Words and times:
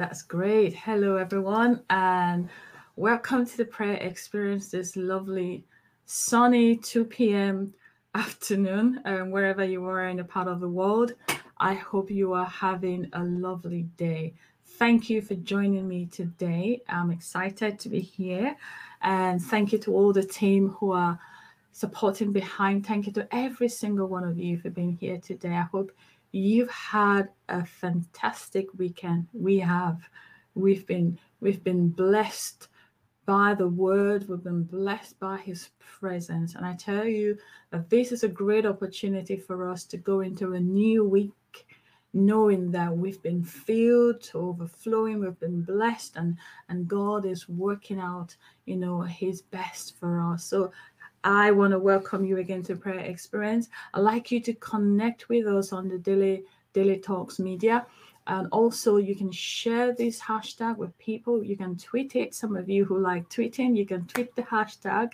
that's 0.00 0.22
great. 0.22 0.72
Hello, 0.72 1.16
everyone, 1.16 1.82
and 1.90 2.48
welcome 2.96 3.44
to 3.44 3.56
the 3.58 3.66
prayer 3.66 3.96
experience 3.96 4.70
this 4.70 4.96
lovely 4.96 5.66
sunny 6.06 6.74
2 6.74 7.04
p.m. 7.04 7.74
afternoon, 8.14 9.02
um, 9.04 9.30
wherever 9.30 9.62
you 9.62 9.84
are 9.84 10.08
in 10.08 10.20
a 10.20 10.24
part 10.24 10.48
of 10.48 10.60
the 10.60 10.68
world. 10.68 11.12
I 11.58 11.74
hope 11.74 12.10
you 12.10 12.32
are 12.32 12.46
having 12.46 13.10
a 13.12 13.22
lovely 13.22 13.82
day. 13.98 14.32
Thank 14.78 15.10
you 15.10 15.20
for 15.20 15.34
joining 15.34 15.86
me 15.86 16.06
today. 16.06 16.80
I'm 16.88 17.10
excited 17.10 17.78
to 17.80 17.90
be 17.90 18.00
here, 18.00 18.56
and 19.02 19.42
thank 19.42 19.70
you 19.70 19.78
to 19.80 19.92
all 19.92 20.14
the 20.14 20.24
team 20.24 20.70
who 20.80 20.92
are 20.92 21.20
supporting 21.72 22.32
behind. 22.32 22.86
Thank 22.86 23.06
you 23.06 23.12
to 23.12 23.28
every 23.32 23.68
single 23.68 24.06
one 24.06 24.24
of 24.24 24.38
you 24.38 24.56
for 24.56 24.70
being 24.70 24.96
here 24.98 25.18
today. 25.18 25.52
I 25.52 25.68
hope 25.70 25.92
you've 26.32 26.70
had 26.70 27.28
a 27.48 27.64
fantastic 27.64 28.66
weekend. 28.76 29.26
We 29.32 29.58
have. 29.58 30.00
We've 30.54 30.86
been 30.86 31.18
we've 31.40 31.62
been 31.62 31.88
blessed 31.88 32.68
by 33.26 33.54
the 33.54 33.68
word. 33.68 34.28
We've 34.28 34.42
been 34.42 34.64
blessed 34.64 35.18
by 35.20 35.38
his 35.38 35.70
presence. 35.78 36.54
And 36.54 36.66
I 36.66 36.74
tell 36.74 37.06
you 37.06 37.38
that 37.70 37.88
this 37.88 38.12
is 38.12 38.24
a 38.24 38.28
great 38.28 38.66
opportunity 38.66 39.36
for 39.36 39.70
us 39.70 39.84
to 39.86 39.96
go 39.96 40.20
into 40.20 40.54
a 40.54 40.60
new 40.60 41.04
week 41.04 41.32
knowing 42.12 42.70
that 42.72 42.96
we've 42.96 43.22
been 43.22 43.44
filled 43.44 44.20
to 44.20 44.38
overflowing 44.38 45.20
we've 45.20 45.38
been 45.38 45.62
blessed 45.62 46.16
and 46.16 46.36
and 46.68 46.88
god 46.88 47.24
is 47.24 47.48
working 47.48 48.00
out 48.00 48.34
you 48.66 48.76
know 48.76 49.00
his 49.00 49.42
best 49.42 49.96
for 49.96 50.20
us 50.20 50.44
so 50.44 50.72
I 51.22 51.50
want 51.50 51.72
to 51.72 51.78
welcome 51.78 52.24
you 52.24 52.38
again 52.38 52.62
to 52.64 52.76
Prayer 52.76 53.00
Experience. 53.00 53.68
I'd 53.92 54.00
like 54.00 54.30
you 54.30 54.40
to 54.40 54.54
connect 54.54 55.28
with 55.28 55.46
us 55.46 55.70
on 55.70 55.88
the 55.88 55.98
Daily 55.98 56.44
Daily 56.72 56.98
Talks 56.98 57.38
media. 57.38 57.86
And 58.26 58.48
also, 58.52 58.96
you 58.96 59.14
can 59.14 59.30
share 59.30 59.92
this 59.92 60.18
hashtag 60.18 60.76
with 60.76 60.96
people. 60.98 61.44
You 61.44 61.56
can 61.58 61.76
tweet 61.76 62.16
it. 62.16 62.34
Some 62.34 62.56
of 62.56 62.70
you 62.70 62.86
who 62.86 62.98
like 62.98 63.28
tweeting, 63.28 63.76
you 63.76 63.84
can 63.84 64.06
tweet 64.06 64.34
the 64.34 64.42
hashtag. 64.42 65.12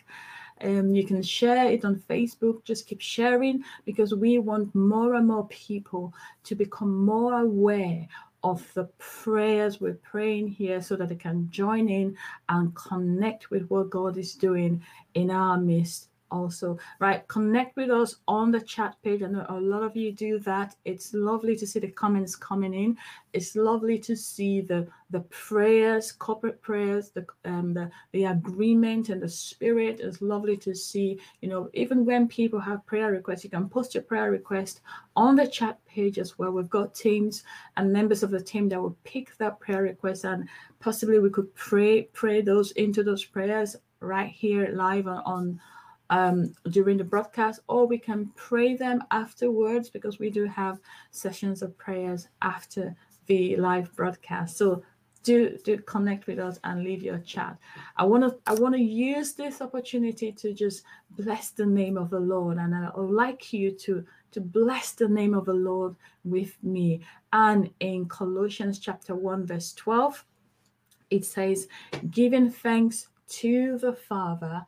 Um, 0.61 0.95
you 0.95 1.05
can 1.05 1.23
share 1.23 1.67
it 1.67 1.85
on 1.85 1.97
Facebook. 2.09 2.63
Just 2.65 2.87
keep 2.87 3.01
sharing 3.01 3.65
because 3.85 4.15
we 4.15 4.39
want 4.39 4.75
more 4.75 5.15
and 5.15 5.27
more 5.27 5.49
people 5.49 6.15
to 6.45 6.55
become 6.55 7.05
more 7.05 7.41
aware 7.41 8.07
of 8.51 8.73
the 8.75 8.85
prayers 8.99 9.81
we're 9.81 9.95
praying 9.95 10.47
here 10.47 10.81
so 10.81 10.95
that 10.95 11.09
they 11.09 11.17
can 11.17 11.51
join 11.51 11.89
in 11.89 12.17
and 12.49 12.75
connect 12.77 13.51
with 13.51 13.67
what 13.69 13.91
God 13.91 14.17
is 14.17 14.35
doing 14.35 14.83
in 15.15 15.31
our 15.33 15.59
midst 15.59 16.09
also 16.31 16.79
right 16.99 17.27
connect 17.29 17.77
with 17.77 17.91
us 17.91 18.17
on 18.27 18.51
the 18.51 18.61
chat 18.61 18.97
page. 19.03 19.23
I 19.23 19.27
know 19.27 19.47
a 19.49 19.61
lot 19.61 19.83
of 19.83 19.97
you 19.97 20.13
do 20.13 20.39
that. 20.41 20.75
It's 20.85 21.15
lovely 21.15 21.57
to 21.57 21.67
see 21.67 21.81
the 21.81 21.91
comments 21.91 22.37
coming 22.37 22.75
in. 22.75 22.97
It's 23.33 23.57
lovely 23.57 23.99
to 24.01 24.17
see 24.17 24.61
the 24.61 24.87
the 25.11 25.21
prayers 25.21 26.11
corporate 26.11 26.61
prayers 26.63 27.11
the 27.11 27.25
um 27.45 27.75
the, 27.75 27.91
the 28.13 28.25
agreement 28.25 29.09
and 29.09 29.23
the 29.23 29.29
spirit. 29.29 30.01
It's 30.01 30.21
lovely 30.21 30.57
to 30.59 30.75
see 30.75 31.21
you 31.41 31.49
know 31.49 31.71
even 31.75 32.05
when 32.05 32.29
people 32.29 32.61
have 32.61 32.87
prayer 32.87 33.11
requests 33.11 33.45
you 33.45 33.51
can 33.51 33.69
post 33.69 33.95
your 33.95 34.03
prayer 34.03 34.31
request 34.31 34.81
on 35.15 35.37
the 35.37 35.47
chat 35.47 35.79
page 35.87 36.19
as 36.19 36.39
well. 36.39 36.51
We've 36.51 36.69
got 36.69 36.95
teams 36.95 37.45
and 37.77 37.93
members 37.93 38.23
of 38.23 38.31
the 38.31 38.41
team 38.41 38.69
that 38.69 38.81
will 38.81 38.97
pick 39.05 39.37
that 39.39 39.61
prayer 39.61 39.83
request 39.83 40.25
and 40.25 40.49
possibly 40.81 41.19
we 41.19 41.31
could 41.31 41.55
pray 41.55 42.03
pray 42.13 42.41
those 42.41 42.73
into 42.73 43.03
those 43.03 43.25
prayers 43.25 43.77
right 44.01 44.31
here 44.31 44.69
live 44.73 45.07
on, 45.07 45.23
on 45.25 45.61
um, 46.11 46.55
during 46.71 46.99
the 46.99 47.05
broadcast, 47.05 47.61
or 47.69 47.87
we 47.87 47.99
can 47.99 48.31
pray 48.37 48.77
them 48.77 49.03
afterwards 49.11 49.91
because 49.91 50.19
we 50.19 50.31
do 50.31 50.45
have 50.47 50.79
sessions 51.11 51.63
of 51.63 51.77
prayers 51.79 52.29
after 52.43 52.95
the 53.27 53.57
live 53.57 53.95
broadcast. 53.97 54.57
So 54.57 54.83
do 55.25 55.59
do 55.65 55.79
connect 55.79 56.29
with 56.29 56.39
us 56.39 56.61
and 56.63 56.85
leave 56.85 57.03
your 57.03 57.19
chat. 57.19 57.59
I 57.97 58.05
want 58.05 58.23
to 58.23 58.39
I 58.47 58.55
want 58.55 58.77
to 58.77 58.81
use 58.81 59.33
this 59.33 59.61
opportunity 59.61 60.31
to 60.31 60.55
just 60.55 60.85
bless 61.19 61.51
the 61.51 61.67
name 61.67 61.97
of 61.99 62.11
the 62.11 62.21
Lord, 62.21 62.59
and 62.59 62.73
I 62.75 62.91
would 62.95 63.11
like 63.11 63.53
you 63.53 63.73
to 63.73 64.05
to 64.31 64.41
bless 64.41 64.93
the 64.93 65.09
name 65.09 65.35
of 65.35 65.47
the 65.47 65.55
Lord 65.55 65.97
with 66.23 66.57
me. 66.63 67.01
And 67.33 67.71
in 67.81 68.07
Colossians 68.07 68.79
chapter 68.79 69.17
one 69.17 69.45
verse 69.45 69.73
twelve, 69.73 70.25
it 71.11 71.25
says, 71.25 71.67
"Giving 72.11 72.49
thanks 72.49 73.09
to 73.41 73.79
the 73.79 73.95
Father." 73.95 74.65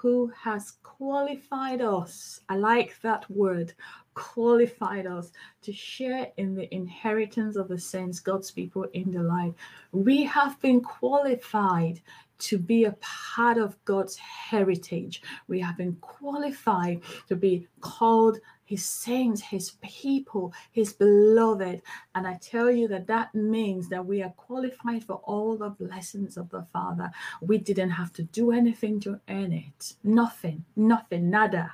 Who 0.00 0.32
has 0.34 0.78
qualified 0.82 1.82
us. 1.82 2.40
I 2.48 2.56
like 2.56 2.98
that 3.02 3.30
word, 3.30 3.74
qualified 4.14 5.06
us 5.06 5.30
to 5.60 5.74
share 5.74 6.28
in 6.38 6.54
the 6.54 6.74
inheritance 6.74 7.56
of 7.56 7.68
the 7.68 7.78
saints, 7.78 8.18
God's 8.18 8.50
people 8.50 8.86
in 8.94 9.12
the 9.12 9.22
life. 9.22 9.52
We 9.92 10.24
have 10.24 10.58
been 10.62 10.80
qualified 10.80 12.00
to 12.38 12.56
be 12.56 12.84
a 12.84 12.96
part 13.02 13.58
of 13.58 13.76
God's 13.84 14.16
heritage. 14.16 15.20
We 15.48 15.60
have 15.60 15.76
been 15.76 15.96
qualified 16.00 17.02
to 17.28 17.36
be 17.36 17.68
called 17.82 18.38
his 18.70 18.84
saints, 18.84 19.40
his 19.40 19.72
people, 19.82 20.52
his 20.70 20.92
beloved. 20.92 21.82
And 22.14 22.24
I 22.24 22.38
tell 22.40 22.70
you 22.70 22.86
that 22.86 23.08
that 23.08 23.34
means 23.34 23.88
that 23.88 24.06
we 24.06 24.22
are 24.22 24.32
qualified 24.36 25.02
for 25.02 25.16
all 25.24 25.56
the 25.56 25.70
blessings 25.70 26.36
of 26.36 26.48
the 26.50 26.64
Father. 26.72 27.10
We 27.40 27.58
didn't 27.58 27.90
have 27.90 28.12
to 28.12 28.22
do 28.22 28.52
anything 28.52 29.00
to 29.00 29.18
earn 29.28 29.52
it. 29.52 29.94
Nothing, 30.04 30.64
nothing, 30.76 31.30
nada. 31.30 31.72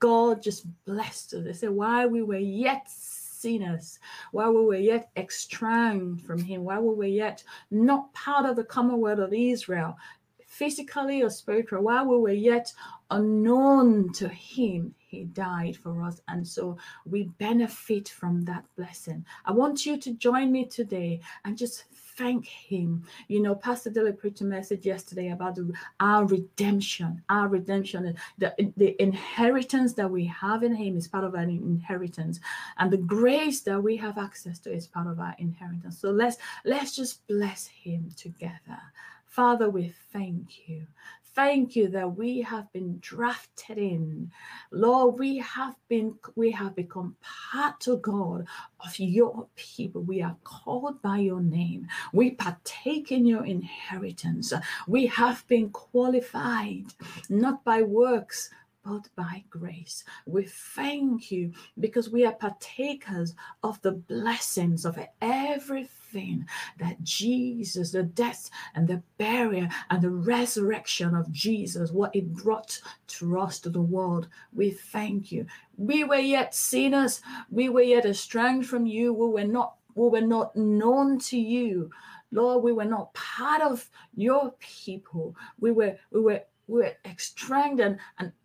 God 0.00 0.42
just 0.42 0.66
blessed 0.84 1.32
us. 1.32 1.44
They 1.44 1.52
say, 1.54 1.68
while 1.68 2.10
we 2.10 2.20
were 2.20 2.36
yet 2.36 2.90
sinners, 2.90 3.98
while 4.32 4.52
we 4.52 4.66
were 4.66 4.74
yet 4.74 5.08
estranged 5.16 6.26
from 6.26 6.42
Him, 6.42 6.62
while 6.62 6.82
we 6.82 6.94
were 6.94 7.04
yet 7.06 7.42
not 7.70 8.12
part 8.12 8.44
of 8.44 8.56
the 8.56 8.64
commonwealth 8.64 9.18
of 9.18 9.32
Israel, 9.32 9.96
physically 10.46 11.22
or 11.22 11.30
spiritually, 11.30 11.82
while 11.82 12.06
we 12.06 12.18
were 12.18 12.32
yet 12.32 12.70
unknown 13.10 14.12
to 14.12 14.28
Him, 14.28 14.94
He 15.14 15.24
died 15.24 15.76
for 15.76 16.02
us. 16.02 16.20
And 16.28 16.46
so 16.46 16.76
we 17.06 17.24
benefit 17.38 18.08
from 18.08 18.42
that 18.42 18.64
blessing. 18.76 19.24
I 19.44 19.52
want 19.52 19.86
you 19.86 19.96
to 19.98 20.12
join 20.12 20.50
me 20.52 20.64
today 20.64 21.20
and 21.44 21.56
just 21.56 21.84
thank 22.16 22.46
him. 22.46 23.04
You 23.28 23.40
know, 23.42 23.54
Pastor 23.54 23.90
Dele 23.90 24.12
preached 24.12 24.40
a 24.40 24.44
message 24.44 24.86
yesterday 24.86 25.30
about 25.30 25.58
our 26.00 26.24
redemption, 26.26 27.22
our 27.28 27.48
redemption, 27.48 28.14
the, 28.38 28.54
the 28.76 29.00
inheritance 29.02 29.94
that 29.94 30.10
we 30.10 30.24
have 30.26 30.62
in 30.62 30.74
him 30.74 30.96
is 30.96 31.08
part 31.08 31.24
of 31.24 31.34
our 31.34 31.42
inheritance, 31.42 32.40
and 32.78 32.90
the 32.90 32.98
grace 32.98 33.60
that 33.60 33.82
we 33.82 33.96
have 33.96 34.18
access 34.18 34.58
to 34.60 34.72
is 34.72 34.86
part 34.86 35.06
of 35.06 35.20
our 35.20 35.34
inheritance. 35.38 35.98
So 35.98 36.10
let's 36.10 36.36
let's 36.64 36.94
just 36.94 37.26
bless 37.26 37.66
him 37.66 38.10
together. 38.16 38.80
Father, 39.26 39.68
we 39.68 39.92
thank 40.12 40.68
you. 40.68 40.86
Thank 41.34 41.74
you 41.74 41.88
that 41.88 42.16
we 42.16 42.42
have 42.42 42.72
been 42.72 42.98
drafted 43.00 43.76
in. 43.76 44.30
Lord, 44.70 45.18
we 45.18 45.38
have 45.38 45.74
been, 45.88 46.14
we 46.36 46.52
have 46.52 46.76
become 46.76 47.16
part 47.22 47.88
of 47.88 48.02
God 48.02 48.46
of 48.78 48.98
your 49.00 49.48
people. 49.56 50.02
We 50.02 50.22
are 50.22 50.36
called 50.44 51.02
by 51.02 51.18
your 51.18 51.40
name. 51.40 51.88
We 52.12 52.32
partake 52.32 53.10
in 53.10 53.26
your 53.26 53.44
inheritance. 53.44 54.52
We 54.86 55.06
have 55.06 55.44
been 55.48 55.70
qualified, 55.70 56.84
not 57.28 57.64
by 57.64 57.82
works, 57.82 58.50
but 58.84 59.08
by 59.16 59.42
grace. 59.48 60.04
We 60.26 60.44
thank 60.44 61.30
you 61.32 61.52
because 61.80 62.10
we 62.10 62.26
are 62.26 62.32
partakers 62.32 63.34
of 63.62 63.80
the 63.82 63.92
blessings 63.92 64.84
of 64.84 64.98
everything 65.22 66.46
that 66.78 67.02
Jesus, 67.02 67.90
the 67.90 68.02
death 68.02 68.50
and 68.74 68.86
the 68.86 69.02
burial 69.18 69.68
and 69.90 70.02
the 70.02 70.10
resurrection 70.10 71.14
of 71.14 71.32
Jesus, 71.32 71.90
what 71.90 72.14
it 72.14 72.32
brought 72.32 72.78
to 73.08 73.38
us 73.40 73.58
to 73.60 73.70
the 73.70 73.80
world. 73.80 74.28
We 74.52 74.70
thank 74.70 75.32
you. 75.32 75.46
We 75.76 76.04
were 76.04 76.16
yet 76.16 76.54
sinners, 76.54 77.22
we 77.50 77.68
were 77.70 77.82
yet 77.82 78.04
estranged 78.04 78.68
from 78.68 78.86
you, 78.86 79.12
we 79.12 79.28
were 79.28 79.48
not 79.48 79.76
we 79.96 80.08
were 80.08 80.20
not 80.20 80.56
known 80.56 81.20
to 81.20 81.38
you. 81.38 81.88
Lord, 82.32 82.64
we 82.64 82.72
were 82.72 82.84
not 82.84 83.14
part 83.14 83.62
of 83.62 83.88
your 84.16 84.52
people. 84.58 85.36
We 85.60 85.70
were 85.70 85.96
we 86.10 86.20
were 86.20 86.42
we're 86.66 86.96
estranged 87.04 87.80
and, 87.80 87.98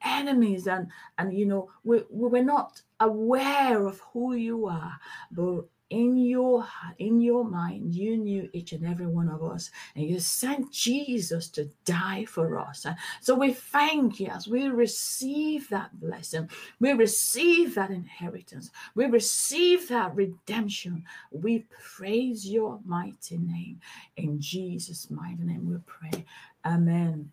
enemies 0.05 0.67
and 0.67 0.87
and 1.17 1.37
you 1.37 1.45
know 1.45 1.69
we, 1.83 1.97
we 2.09 2.29
we're 2.29 2.43
not 2.43 2.81
aware 2.99 3.85
of 3.85 3.99
who 4.13 4.33
you 4.33 4.67
are 4.67 4.97
but 5.31 5.63
in 5.89 6.17
your 6.17 6.65
in 6.99 7.19
your 7.19 7.43
mind 7.43 7.93
you 7.95 8.17
knew 8.17 8.47
each 8.53 8.73
and 8.73 8.85
every 8.85 9.07
one 9.07 9.27
of 9.27 9.43
us 9.43 9.71
and 9.95 10.05
you 10.05 10.19
sent 10.19 10.71
jesus 10.71 11.47
to 11.49 11.69
die 11.85 12.25
for 12.25 12.59
us. 12.59 12.85
So 13.21 13.35
we 13.35 13.53
thank 13.53 14.19
you 14.19 14.27
as 14.27 14.47
we 14.47 14.67
receive 14.67 15.69
that 15.69 15.99
blessing. 15.99 16.49
We 16.79 16.93
receive 16.93 17.75
that 17.75 17.89
inheritance. 17.89 18.69
We 18.95 19.05
receive 19.05 19.87
that 19.89 20.15
redemption. 20.15 21.03
We 21.31 21.65
praise 21.97 22.47
your 22.47 22.79
mighty 22.85 23.37
name. 23.37 23.81
In 24.17 24.39
jesus 24.39 25.09
mighty 25.09 25.43
name 25.43 25.69
we 25.69 25.77
pray. 25.85 26.25
Amen 26.65 27.31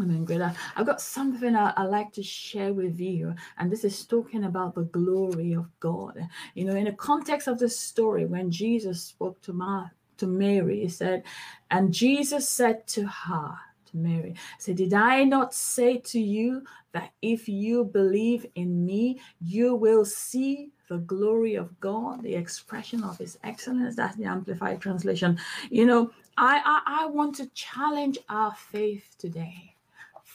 Amen. 0.00 0.24
Great. 0.24 0.40
I've 0.40 0.86
got 0.86 1.00
something 1.00 1.54
I, 1.54 1.74
I, 1.76 1.84
like 1.84 2.10
to 2.12 2.22
share 2.22 2.72
with 2.72 2.98
you, 2.98 3.34
and 3.58 3.70
this 3.70 3.84
is 3.84 4.06
talking 4.06 4.44
about 4.44 4.74
the 4.74 4.84
glory 4.84 5.52
of 5.52 5.68
God. 5.78 6.26
You 6.54 6.64
know, 6.64 6.74
in 6.74 6.84
the 6.86 6.92
context 6.92 7.48
of 7.48 7.58
the 7.58 7.68
story, 7.68 8.24
when 8.24 8.50
Jesus 8.50 9.02
spoke 9.02 9.42
to 9.42 9.52
Ma, 9.52 9.88
to 10.16 10.26
Mary, 10.26 10.80
he 10.80 10.88
said, 10.88 11.24
and 11.70 11.92
Jesus 11.92 12.48
said 12.48 12.86
to 12.88 13.06
her, 13.06 13.54
to 13.90 13.96
Mary, 13.98 14.36
said, 14.58 14.76
Did 14.76 14.94
I 14.94 15.24
not 15.24 15.52
say 15.52 15.98
to 15.98 16.20
you 16.20 16.62
that 16.92 17.10
if 17.20 17.46
you 17.46 17.84
believe 17.84 18.46
in 18.54 18.86
me, 18.86 19.20
you 19.42 19.74
will 19.74 20.06
see 20.06 20.70
the 20.88 20.98
glory 20.98 21.56
of 21.56 21.78
God, 21.78 22.22
the 22.22 22.34
expression 22.34 23.04
of 23.04 23.18
his 23.18 23.36
excellence? 23.44 23.96
That's 23.96 24.16
the 24.16 24.24
amplified 24.24 24.80
translation. 24.80 25.38
You 25.68 25.84
know, 25.84 26.10
I 26.38 26.62
I, 26.64 27.02
I 27.02 27.06
want 27.06 27.34
to 27.36 27.48
challenge 27.48 28.18
our 28.30 28.54
faith 28.54 29.04
today 29.18 29.74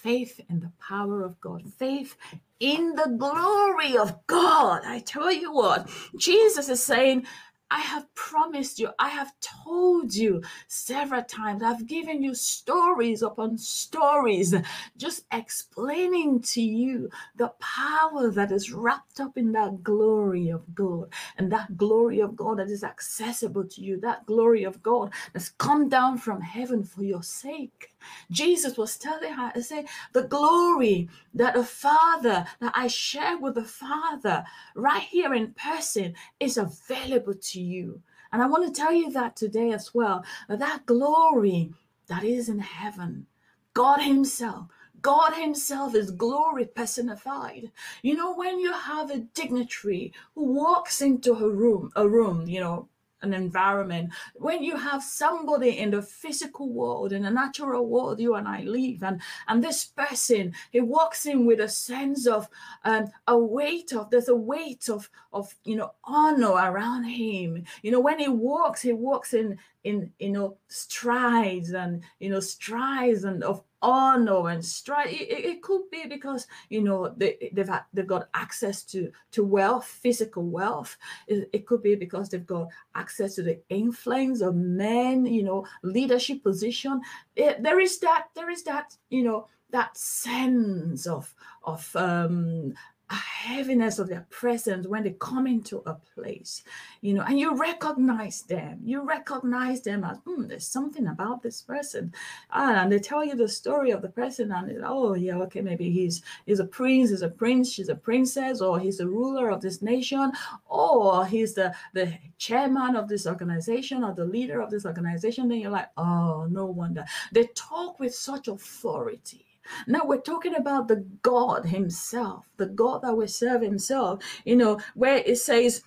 faith 0.05 0.39
in 0.51 0.59
the 0.59 0.71
power 0.79 1.23
of 1.23 1.41
God, 1.41 1.63
faith 1.79 2.15
in 2.59 2.93
the 2.93 3.15
glory 3.17 3.97
of 3.97 4.27
God. 4.27 4.83
I 4.85 4.99
tell 4.99 5.31
you 5.31 5.51
what, 5.51 5.89
Jesus 6.15 6.69
is 6.69 6.83
saying, 6.83 7.25
I 7.71 7.79
have 7.81 8.13
promised 8.15 8.79
you, 8.79 8.89
I 8.99 9.09
have 9.09 9.33
told 9.41 10.13
you 10.13 10.43
several 10.67 11.23
times, 11.23 11.63
I've 11.63 11.87
given 11.87 12.21
you 12.23 12.35
stories 12.35 13.21
upon 13.21 13.57
stories, 13.57 14.53
just 14.97 15.25
explaining 15.31 16.41
to 16.41 16.61
you 16.61 17.09
the 17.35 17.53
power 17.59 18.29
that 18.31 18.51
is 18.51 18.71
wrapped 18.71 19.19
up 19.19 19.37
in 19.37 19.51
that 19.53 19.83
glory 19.83 20.49
of 20.49 20.75
God 20.75 21.11
and 21.37 21.51
that 21.51 21.77
glory 21.77 22.19
of 22.19 22.35
God 22.35 22.59
that 22.59 22.69
is 22.69 22.83
accessible 22.83 23.65
to 23.65 23.81
you, 23.81 23.99
that 24.01 24.25
glory 24.25 24.63
of 24.63 24.83
God 24.83 25.11
that's 25.33 25.49
come 25.49 25.89
down 25.89 26.17
from 26.17 26.41
heaven 26.41 26.83
for 26.83 27.03
your 27.03 27.23
sake. 27.23 27.91
Jesus 28.29 28.77
was 28.77 28.97
telling 28.97 29.33
her, 29.33 29.51
I 29.55 29.59
say, 29.61 29.85
the 30.13 30.23
glory 30.23 31.09
that 31.33 31.55
the 31.55 31.63
Father, 31.63 32.45
that 32.59 32.73
I 32.75 32.87
share 32.87 33.37
with 33.37 33.55
the 33.55 33.63
Father 33.63 34.45
right 34.75 35.01
here 35.01 35.33
in 35.33 35.53
person 35.53 36.13
is 36.39 36.57
available 36.57 37.33
to 37.33 37.54
to 37.55 37.61
you. 37.61 38.01
And 38.31 38.41
I 38.43 38.47
want 38.47 38.67
to 38.67 38.81
tell 38.81 38.93
you 38.93 39.11
that 39.11 39.35
today 39.35 39.71
as 39.71 39.93
well 39.93 40.23
that 40.49 40.85
glory 40.85 41.73
that 42.07 42.23
is 42.23 42.49
in 42.49 42.59
heaven, 42.59 43.25
God 43.73 44.01
Himself, 44.01 44.67
God 45.01 45.33
Himself 45.33 45.95
is 45.95 46.11
glory 46.11 46.65
personified. 46.65 47.71
You 48.01 48.15
know, 48.15 48.35
when 48.35 48.59
you 48.59 48.73
have 48.73 49.09
a 49.09 49.19
dignitary 49.19 50.11
who 50.35 50.53
walks 50.53 51.01
into 51.01 51.33
a 51.33 51.49
room, 51.49 51.91
a 51.95 52.07
room, 52.07 52.47
you 52.47 52.59
know, 52.59 52.89
an 53.21 53.33
environment, 53.33 54.11
when 54.35 54.63
you 54.63 54.75
have 54.77 55.03
somebody 55.03 55.77
in 55.79 55.91
the 55.91 56.01
physical 56.01 56.69
world, 56.69 57.13
in 57.13 57.23
the 57.23 57.31
natural 57.31 57.85
world, 57.87 58.19
you 58.19 58.35
and 58.35 58.47
I 58.47 58.61
live, 58.61 59.03
and 59.03 59.21
and 59.47 59.63
this 59.63 59.85
person 59.85 60.53
he 60.71 60.81
walks 60.81 61.25
in 61.25 61.45
with 61.45 61.59
a 61.59 61.69
sense 61.69 62.27
of 62.27 62.47
um, 62.83 63.07
a 63.27 63.37
weight 63.37 63.93
of 63.93 64.09
there's 64.09 64.29
a 64.29 64.35
weight 64.35 64.89
of 64.89 65.09
of 65.33 65.55
you 65.63 65.75
know 65.75 65.91
honor 66.03 66.51
around 66.51 67.05
him. 67.05 67.63
You 67.81 67.91
know 67.91 67.99
when 67.99 68.19
he 68.19 68.27
walks, 68.27 68.81
he 68.81 68.93
walks 68.93 69.33
in 69.33 69.57
in 69.83 70.11
you 70.19 70.31
know 70.31 70.57
strides 70.67 71.71
and 71.71 72.03
you 72.19 72.29
know 72.29 72.39
strides 72.39 73.23
and 73.23 73.43
of 73.43 73.63
honor 73.85 74.49
and 74.49 74.65
strive. 74.65 75.07
It, 75.07 75.29
it, 75.29 75.61
could 75.61 75.89
be 75.91 76.05
because 76.07 76.47
you 76.69 76.81
know 76.81 77.13
they, 77.15 77.51
they've 77.53 77.67
had, 77.67 77.83
they've 77.93 78.07
got 78.07 78.29
access 78.33 78.83
to 78.85 79.11
to 79.31 79.43
wealth, 79.43 79.85
physical 79.85 80.43
wealth. 80.49 80.97
It, 81.27 81.49
it, 81.53 81.67
could 81.67 81.83
be 81.83 81.93
because 81.93 82.29
they've 82.29 82.45
got 82.45 82.69
access 82.95 83.35
to 83.35 83.43
the 83.43 83.61
influence 83.69 84.41
of 84.41 84.55
men, 84.55 85.27
you 85.27 85.43
know, 85.43 85.67
leadership 85.83 86.41
position. 86.41 86.99
It, 87.35 87.61
there 87.61 87.79
is 87.79 87.99
that 87.99 88.29
there 88.33 88.49
is 88.49 88.63
that 88.63 88.97
you 89.09 89.23
know 89.23 89.47
that 89.69 89.95
sense 89.95 91.05
of 91.05 91.33
of 91.63 91.95
um, 91.95 92.73
heaviness 93.13 93.99
of 93.99 94.07
their 94.07 94.25
presence 94.29 94.87
when 94.87 95.03
they 95.03 95.15
come 95.19 95.45
into 95.45 95.83
a 95.85 95.93
place, 96.15 96.63
you 97.01 97.13
know, 97.13 97.21
and 97.21 97.39
you 97.39 97.55
recognize 97.55 98.41
them. 98.43 98.79
You 98.83 99.07
recognize 99.07 99.81
them 99.81 100.03
as, 100.03 100.17
hmm, 100.25 100.47
there's 100.47 100.67
something 100.67 101.07
about 101.07 101.43
this 101.43 101.61
person. 101.61 102.13
Ah, 102.49 102.81
and 102.81 102.91
they 102.91 102.99
tell 102.99 103.23
you 103.23 103.35
the 103.35 103.47
story 103.47 103.91
of 103.91 104.01
the 104.01 104.09
person, 104.09 104.51
and 104.51 104.83
oh, 104.83 105.13
yeah, 105.13 105.37
okay, 105.37 105.61
maybe 105.61 105.91
he's 105.91 106.23
he's 106.45 106.59
a 106.59 106.65
prince, 106.65 107.11
he's 107.11 107.21
a 107.21 107.29
prince, 107.29 107.71
she's 107.71 107.89
a 107.89 107.95
princess, 107.95 108.61
or 108.61 108.79
he's 108.79 108.97
the 108.97 109.07
ruler 109.07 109.49
of 109.49 109.61
this 109.61 109.81
nation, 109.81 110.31
or 110.67 111.25
he's 111.25 111.53
the, 111.53 111.73
the 111.93 112.11
chairman 112.37 112.95
of 112.95 113.07
this 113.07 113.27
organization 113.27 114.03
or 114.03 114.13
the 114.13 114.25
leader 114.25 114.61
of 114.61 114.71
this 114.71 114.85
organization. 114.85 115.47
Then 115.47 115.59
you're 115.59 115.71
like, 115.71 115.89
oh, 115.97 116.47
no 116.49 116.65
wonder. 116.65 117.05
They 117.31 117.47
talk 117.55 117.99
with 117.99 118.15
such 118.15 118.47
authority 118.47 119.45
now 119.87 120.01
we're 120.03 120.21
talking 120.21 120.55
about 120.55 120.87
the 120.87 121.05
God 121.21 121.65
Himself, 121.65 122.49
the 122.57 122.67
God 122.67 123.01
that 123.03 123.15
we 123.15 123.27
serve 123.27 123.61
Himself, 123.61 124.23
you 124.45 124.55
know, 124.55 124.79
where 124.93 125.17
it 125.17 125.37
says 125.37 125.83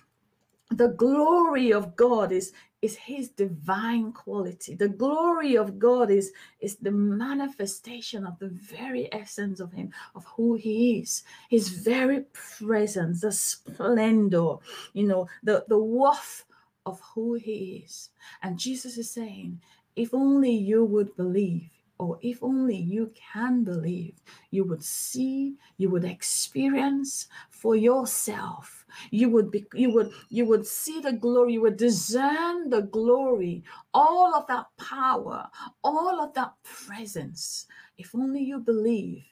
the 0.71 0.89
glory 0.89 1.73
of 1.73 1.95
God 1.95 2.31
is 2.31 2.53
is 2.81 2.95
his 2.95 3.29
divine 3.29 4.13
quality. 4.13 4.73
The 4.73 4.87
glory 4.87 5.57
of 5.57 5.79
god 5.79 6.09
is 6.09 6.31
is 6.61 6.77
the 6.77 6.91
manifestation 6.91 8.25
of 8.25 8.39
the 8.39 8.47
very 8.47 9.11
essence 9.13 9.59
of 9.59 9.73
him 9.73 9.91
of 10.15 10.25
who 10.25 10.55
he 10.55 10.99
is. 10.99 11.23
His 11.49 11.69
very 11.69 12.25
presence 12.33 13.21
the 13.21 13.31
splendor 13.31 14.55
you 14.93 15.07
know 15.07 15.27
the 15.43 15.65
the 15.67 15.79
worth 15.79 16.45
of 16.85 17.01
who 17.13 17.33
he 17.33 17.83
is. 17.85 18.09
And 18.41 18.57
jesus 18.57 18.97
is 18.97 19.11
saying 19.11 19.61
if 19.95 20.13
only 20.13 20.51
you 20.51 20.85
would 20.85 21.15
believe 21.17 21.69
or 21.99 22.17
if 22.21 22.41
only 22.41 22.77
you 22.77 23.11
can 23.13 23.63
believe, 23.65 24.15
you 24.51 24.63
would 24.63 24.83
see, 24.83 25.55
you 25.77 25.89
would 25.89 26.05
experience 26.05 27.27
for 27.49 27.75
yourself. 27.75 28.85
You 29.11 29.29
would 29.29 29.51
be, 29.51 29.65
you 29.73 29.91
would, 29.93 30.11
you 30.29 30.45
would 30.45 30.65
see 30.65 31.01
the 31.01 31.11
glory, 31.11 31.53
you 31.53 31.61
would 31.61 31.75
discern 31.75 32.69
the 32.69 32.83
glory, 32.83 33.63
all 33.93 34.33
of 34.33 34.47
that 34.47 34.67
power, 34.77 35.45
all 35.83 36.21
of 36.21 36.33
that 36.35 36.53
presence. 36.63 37.67
If 37.97 38.15
only 38.15 38.43
you 38.43 38.59
believe 38.59 39.25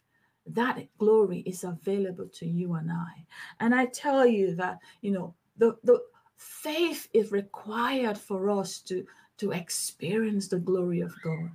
that 0.46 0.86
glory 0.98 1.40
is 1.40 1.64
available 1.64 2.28
to 2.34 2.46
you 2.46 2.74
and 2.74 2.92
I. 2.92 3.26
And 3.62 3.74
I 3.74 3.86
tell 3.86 4.26
you 4.26 4.56
that, 4.56 4.80
you 5.02 5.12
know, 5.12 5.34
the, 5.58 5.78
the 5.86 6.02
faith 6.36 7.08
is 7.14 7.32
required 7.32 8.18
for 8.18 8.50
us 8.50 8.80
to, 8.80 9.06
to 9.38 9.52
experience 9.52 10.50
the 10.50 10.60
glory 10.60 11.00
of 11.00 11.14
God. 11.24 11.50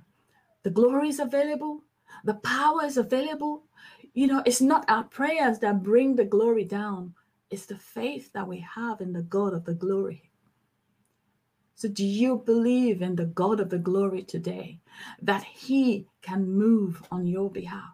The 0.63 0.71
glory 0.71 1.09
is 1.09 1.19
available, 1.19 1.83
the 2.25 2.35
power 2.35 2.85
is 2.85 2.97
available. 2.97 3.65
You 4.13 4.27
know, 4.27 4.43
it's 4.45 4.61
not 4.61 4.85
our 4.89 5.03
prayers 5.05 5.59
that 5.59 5.83
bring 5.83 6.15
the 6.15 6.25
glory 6.25 6.65
down, 6.65 7.15
it's 7.49 7.65
the 7.67 7.77
faith 7.77 8.31
that 8.33 8.47
we 8.47 8.59
have 8.59 9.01
in 9.01 9.13
the 9.13 9.23
God 9.23 9.53
of 9.53 9.65
the 9.65 9.73
glory. 9.75 10.31
So, 11.75 11.89
do 11.89 12.05
you 12.05 12.37
believe 12.45 13.01
in 13.01 13.15
the 13.15 13.25
God 13.25 13.59
of 13.59 13.69
the 13.69 13.79
glory 13.79 14.23
today 14.23 14.79
that 15.21 15.43
He 15.43 16.07
can 16.21 16.49
move 16.51 17.03
on 17.11 17.27
your 17.27 17.49
behalf? 17.51 17.91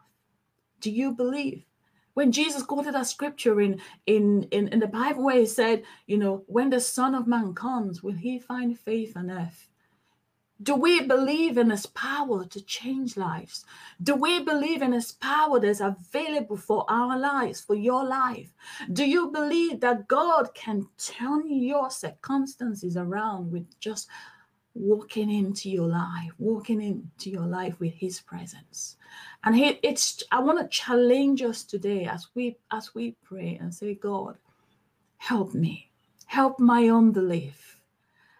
Do 0.81 0.91
you 0.91 1.13
believe? 1.13 1.65
When 2.13 2.31
Jesus 2.31 2.63
quoted 2.63 2.95
that 2.95 3.07
scripture 3.07 3.61
in, 3.61 3.79
in, 4.05 4.43
in, 4.51 4.67
in 4.69 4.79
the 4.79 4.87
Bible, 4.87 5.25
where 5.25 5.39
He 5.39 5.45
said, 5.45 5.83
You 6.07 6.17
know, 6.17 6.43
when 6.47 6.69
the 6.69 6.81
Son 6.81 7.15
of 7.15 7.27
Man 7.27 7.53
comes, 7.53 8.03
will 8.03 8.13
He 8.15 8.39
find 8.39 8.77
faith 8.77 9.13
on 9.15 9.31
earth? 9.31 9.69
Do 10.61 10.75
we 10.75 11.01
believe 11.01 11.57
in 11.57 11.69
His 11.69 11.85
power 11.85 12.45
to 12.45 12.61
change 12.61 13.15
lives? 13.15 13.65
Do 14.03 14.15
we 14.15 14.43
believe 14.43 14.81
in 14.81 14.91
His 14.91 15.13
power 15.13 15.57
that's 15.59 15.79
available 15.79 16.57
for 16.57 16.85
our 16.89 17.17
lives, 17.17 17.61
for 17.61 17.75
your 17.75 18.03
life? 18.03 18.51
Do 18.91 19.05
you 19.05 19.31
believe 19.31 19.79
that 19.79 20.09
God 20.09 20.53
can 20.53 20.85
turn 20.97 21.49
your 21.49 21.89
circumstances 21.89 22.97
around 22.97 23.51
with 23.51 23.67
just 23.79 24.09
walking 24.73 25.31
into 25.31 25.69
your 25.69 25.87
life, 25.87 26.31
walking 26.37 26.81
into 26.81 27.29
your 27.29 27.45
life 27.45 27.79
with 27.79 27.93
His 27.93 28.19
presence? 28.19 28.97
And 29.45 29.55
he, 29.55 29.79
it's 29.81 30.23
I 30.31 30.41
want 30.41 30.59
to 30.59 30.67
challenge 30.67 31.41
us 31.41 31.63
today 31.63 32.05
as 32.05 32.27
we 32.35 32.57
as 32.71 32.93
we 32.93 33.15
pray 33.23 33.57
and 33.61 33.73
say, 33.73 33.95
God, 33.95 34.37
help 35.17 35.53
me, 35.53 35.89
help 36.25 36.59
my 36.59 36.89
unbelief 36.89 37.68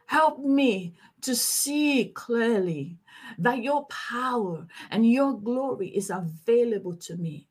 Help 0.09 0.39
me 0.39 0.95
to 1.21 1.35
see 1.35 2.05
clearly 2.15 2.97
that 3.37 3.61
your 3.61 3.85
power 3.85 4.65
and 4.89 5.07
your 5.07 5.39
glory 5.39 5.89
is 5.89 6.09
available 6.09 6.95
to 6.95 7.15
me. 7.17 7.47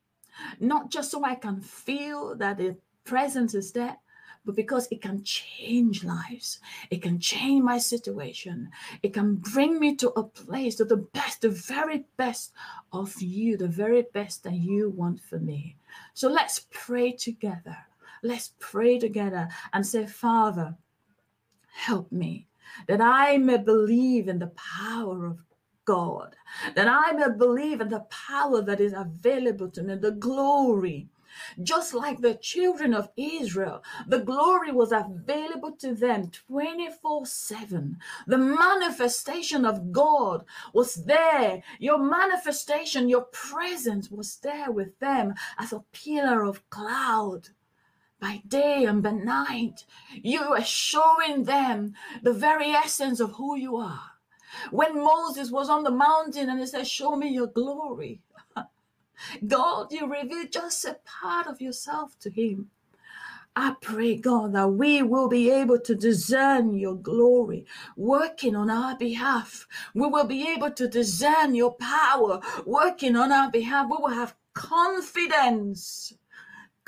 Not 0.59 0.91
just 0.91 1.09
so 1.09 1.23
I 1.23 1.35
can 1.35 1.61
feel 1.61 2.35
that 2.35 2.57
the 2.57 2.75
presence 3.05 3.55
is 3.55 3.71
there, 3.71 3.95
but 4.43 4.57
because 4.57 4.89
it 4.91 5.01
can 5.01 5.23
change 5.23 6.03
lives. 6.03 6.59
It 6.91 7.01
can 7.01 7.17
change 7.21 7.63
my 7.63 7.77
situation. 7.77 8.71
It 9.03 9.13
can 9.13 9.35
bring 9.35 9.79
me 9.79 9.95
to 9.95 10.09
a 10.19 10.23
place 10.23 10.75
to 10.75 10.83
the 10.83 10.97
best, 10.97 11.39
the 11.39 11.51
very 11.51 12.03
best 12.17 12.51
of 12.91 13.21
you, 13.21 13.55
the 13.55 13.69
very 13.69 14.05
best 14.13 14.43
that 14.43 14.55
you 14.55 14.89
want 14.89 15.21
for 15.21 15.39
me. 15.39 15.77
So 16.13 16.27
let's 16.27 16.67
pray 16.71 17.13
together. 17.13 17.77
Let's 18.21 18.51
pray 18.59 18.99
together 18.99 19.47
and 19.71 19.87
say, 19.87 20.05
Father, 20.07 20.75
help 21.71 22.11
me 22.11 22.47
that 22.87 23.01
I 23.01 23.37
may 23.37 23.57
believe 23.57 24.27
in 24.27 24.39
the 24.39 24.51
power 24.55 25.25
of 25.25 25.43
God, 25.85 26.35
that 26.75 26.87
I 26.87 27.11
may 27.13 27.35
believe 27.35 27.81
in 27.81 27.89
the 27.89 28.05
power 28.11 28.61
that 28.61 28.79
is 28.79 28.93
available 28.93 29.69
to 29.71 29.83
me, 29.83 29.95
the 29.95 30.11
glory. 30.11 31.09
Just 31.63 31.93
like 31.93 32.19
the 32.19 32.35
children 32.35 32.93
of 32.93 33.09
Israel, 33.15 33.83
the 34.07 34.19
glory 34.19 34.71
was 34.71 34.91
available 34.91 35.71
to 35.73 35.93
them 35.93 36.29
24 36.47 37.25
7. 37.25 37.97
The 38.27 38.37
manifestation 38.37 39.65
of 39.65 39.91
God 39.91 40.43
was 40.73 40.95
there. 41.05 41.63
Your 41.79 41.99
manifestation, 41.99 43.09
your 43.09 43.23
presence 43.31 44.09
was 44.11 44.37
there 44.37 44.71
with 44.71 44.97
them 44.99 45.33
as 45.57 45.71
a 45.71 45.83
pillar 45.91 46.43
of 46.43 46.67
cloud 46.69 47.49
by 48.19 48.41
day 48.47 48.85
and 48.85 49.01
by 49.01 49.11
night. 49.11 49.85
You 50.13 50.41
are 50.53 50.63
showing 50.63 51.43
them 51.43 51.93
the 52.21 52.33
very 52.33 52.69
essence 52.71 53.19
of 53.19 53.33
who 53.33 53.57
you 53.57 53.77
are. 53.77 54.11
When 54.71 54.95
Moses 54.95 55.51
was 55.51 55.69
on 55.69 55.83
the 55.83 55.91
mountain 55.91 56.49
and 56.49 56.59
he 56.59 56.65
said, 56.65 56.87
Show 56.87 57.15
me 57.15 57.29
your 57.29 57.47
glory. 57.47 58.21
God, 59.47 59.91
you 59.91 60.07
revealed 60.07 60.51
just 60.51 60.85
a 60.85 60.97
part 61.05 61.47
of 61.47 61.61
yourself 61.61 62.17
to 62.19 62.29
him. 62.29 62.69
I 63.55 63.75
pray, 63.81 64.15
God, 64.15 64.53
that 64.53 64.69
we 64.69 65.01
will 65.01 65.27
be 65.27 65.49
able 65.49 65.79
to 65.79 65.95
discern 65.95 66.77
your 66.77 66.95
glory 66.95 67.65
working 67.97 68.55
on 68.55 68.69
our 68.69 68.95
behalf. 68.97 69.67
We 69.93 70.07
will 70.07 70.25
be 70.25 70.47
able 70.47 70.71
to 70.71 70.87
discern 70.87 71.55
your 71.55 71.73
power 71.73 72.39
working 72.65 73.15
on 73.15 73.31
our 73.31 73.51
behalf. 73.51 73.87
We 73.89 73.97
will 73.97 74.13
have 74.13 74.35
confidence 74.53 76.13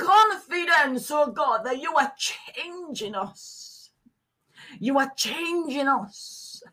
confidence, 0.01 1.09
oh 1.11 1.31
God, 1.31 1.63
that 1.65 1.81
you 1.81 1.93
are 1.95 2.11
changing 2.17 3.15
us. 3.15 3.91
You 4.79 4.97
are 4.99 5.11
changing 5.15 5.87
us. 5.87 6.63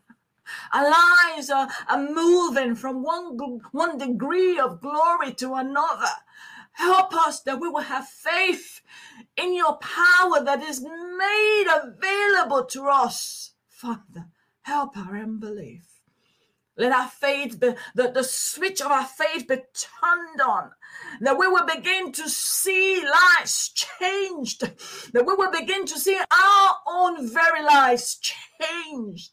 Our 0.73 0.89
lives 0.89 1.49
are, 1.49 1.67
are 1.87 2.09
moving 2.09 2.75
from 2.75 3.03
one, 3.03 3.37
one 3.71 3.97
degree 3.97 4.59
of 4.59 4.81
glory 4.81 5.33
to 5.35 5.53
another. 5.55 6.13
Help 6.71 7.13
us 7.13 7.41
that 7.41 7.59
we 7.59 7.69
will 7.69 7.81
have 7.81 8.07
faith 8.07 8.81
in 9.37 9.53
your 9.53 9.77
power 9.77 10.43
that 10.43 10.61
is 10.63 10.81
made 10.81 11.65
available 11.83 12.65
to 12.65 12.87
us. 12.87 13.51
Father, 13.69 14.27
help 14.61 14.97
our 14.97 15.17
unbelief. 15.17 15.85
Let 16.77 16.93
our 16.93 17.09
faith 17.09 17.59
be, 17.59 17.73
the, 17.95 18.11
the 18.11 18.23
switch 18.23 18.81
of 18.81 18.91
our 18.91 19.05
faith 19.05 19.47
be 19.47 19.55
turned 19.55 20.41
on. 20.41 20.71
That 21.21 21.37
we 21.37 21.47
will 21.47 21.65
begin 21.65 22.11
to 22.13 22.29
see 22.29 23.03
lives 23.03 23.69
changed. 23.69 24.61
That 25.13 25.25
we 25.25 25.33
will 25.35 25.51
begin 25.51 25.85
to 25.85 25.99
see 25.99 26.17
our 26.17 26.75
own 26.87 27.27
very 27.27 27.63
lives 27.63 28.19
changed 28.59 29.31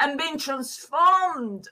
and 0.00 0.18
being 0.18 0.38
transformed. 0.38 1.68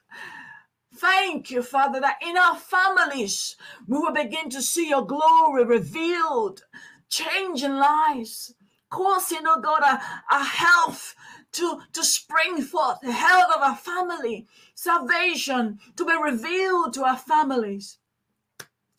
Thank 0.96 1.50
you, 1.50 1.62
Father, 1.62 2.00
that 2.00 2.18
in 2.22 2.36
our 2.36 2.56
families 2.56 3.56
we 3.88 3.98
will 3.98 4.12
begin 4.12 4.50
to 4.50 4.62
see 4.62 4.88
your 4.90 5.06
glory 5.06 5.64
revealed, 5.64 6.62
changing 7.08 7.76
lives, 7.76 8.54
causing, 8.90 9.40
oh 9.46 9.60
God, 9.60 9.82
a, 9.82 10.00
a 10.34 10.44
health 10.44 11.14
to, 11.52 11.80
to 11.94 12.04
spring 12.04 12.62
forth, 12.62 12.98
the 13.02 13.12
health 13.12 13.52
of 13.56 13.62
our 13.62 13.76
family, 13.76 14.46
salvation 14.74 15.78
to 15.96 16.04
be 16.04 16.14
revealed 16.22 16.92
to 16.94 17.04
our 17.04 17.16
families. 17.18 17.98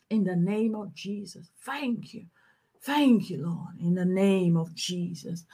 In 0.09 0.23
the 0.23 0.35
name 0.35 0.75
of 0.75 0.93
Jesus. 0.93 1.49
Thank 1.61 2.13
you. 2.13 2.25
Thank 2.81 3.29
you, 3.29 3.45
Lord. 3.45 3.79
In 3.79 3.95
the 3.95 4.05
name 4.05 4.57
of 4.57 4.73
Jesus. 4.75 5.45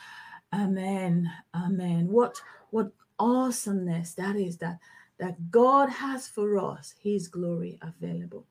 Amen. 0.53 1.31
Amen. 1.53 2.07
What 2.07 2.41
what 2.71 2.91
awesomeness 3.19 4.13
that 4.13 4.35
is 4.35 4.57
that 4.57 4.79
that 5.19 5.51
God 5.51 5.89
has 5.89 6.27
for 6.27 6.57
us 6.57 6.95
his 7.01 7.27
glory 7.27 7.77
available. 7.81 8.45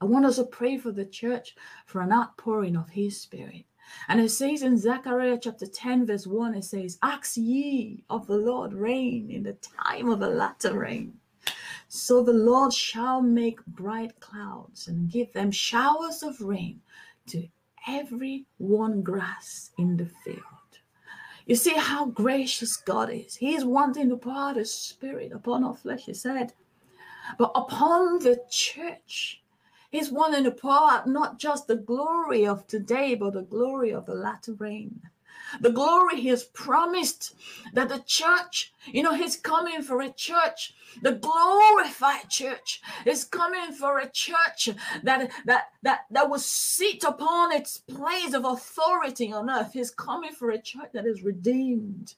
I 0.00 0.04
want 0.04 0.26
us 0.26 0.36
to 0.36 0.44
pray 0.44 0.78
for 0.78 0.90
the 0.90 1.04
church 1.04 1.54
for 1.86 2.00
an 2.00 2.12
outpouring 2.12 2.76
of 2.76 2.90
his 2.90 3.20
spirit. 3.20 3.64
And 4.08 4.20
it 4.20 4.30
says 4.30 4.62
in 4.62 4.76
Zechariah 4.76 5.38
chapter 5.40 5.66
10, 5.66 6.06
verse 6.06 6.26
1, 6.26 6.56
it 6.56 6.64
says, 6.64 6.98
Ask 7.02 7.36
ye 7.36 8.02
of 8.10 8.26
the 8.26 8.36
Lord 8.36 8.72
rain 8.72 9.30
in 9.30 9.44
the 9.44 9.54
time 9.54 10.08
of 10.08 10.18
the 10.18 10.28
latter 10.28 10.76
rain. 10.76 11.14
So 11.94 12.22
the 12.22 12.32
Lord 12.32 12.72
shall 12.72 13.20
make 13.20 13.62
bright 13.66 14.18
clouds 14.18 14.88
and 14.88 15.10
give 15.10 15.30
them 15.34 15.50
showers 15.50 16.22
of 16.22 16.40
rain 16.40 16.80
to 17.26 17.46
every 17.86 18.46
one 18.56 19.02
grass 19.02 19.72
in 19.76 19.98
the 19.98 20.06
field. 20.24 20.40
You 21.44 21.54
see 21.54 21.74
how 21.74 22.06
gracious 22.06 22.78
God 22.78 23.10
is. 23.10 23.36
He 23.36 23.54
is 23.54 23.66
wanting 23.66 24.08
to 24.08 24.16
pour 24.16 24.32
out 24.32 24.56
His 24.56 24.72
Spirit 24.72 25.32
upon 25.32 25.64
our 25.64 25.76
flesh, 25.76 26.06
He 26.06 26.14
said, 26.14 26.54
but 27.36 27.52
upon 27.54 28.20
the 28.20 28.42
church 28.50 29.42
He's 29.90 30.10
wanting 30.10 30.44
to 30.44 30.50
pour 30.50 30.72
out 30.72 31.06
not 31.06 31.38
just 31.38 31.66
the 31.66 31.76
glory 31.76 32.46
of 32.46 32.66
today, 32.68 33.16
but 33.16 33.34
the 33.34 33.42
glory 33.42 33.90
of 33.90 34.06
the 34.06 34.14
latter 34.14 34.54
rain. 34.54 34.98
The 35.60 35.70
glory 35.70 36.20
he 36.20 36.28
has 36.28 36.44
promised 36.44 37.34
that 37.74 37.88
the 37.88 38.02
church, 38.06 38.72
you 38.86 39.02
know, 39.02 39.14
he's 39.14 39.36
coming 39.36 39.82
for 39.82 40.00
a 40.00 40.10
church, 40.10 40.74
the 41.02 41.12
glorified 41.12 42.28
church 42.28 42.80
is 43.06 43.24
coming 43.24 43.72
for 43.72 43.98
a 43.98 44.08
church 44.10 44.68
that 45.02 45.30
that 45.46 45.64
that 45.82 46.00
that 46.10 46.30
will 46.30 46.38
sit 46.38 47.04
upon 47.04 47.52
its 47.52 47.78
place 47.78 48.34
of 48.34 48.44
authority 48.44 49.32
on 49.32 49.50
earth. 49.50 49.72
He's 49.72 49.90
coming 49.90 50.32
for 50.32 50.50
a 50.50 50.60
church 50.60 50.90
that 50.92 51.06
is 51.06 51.22
redeemed. 51.22 52.14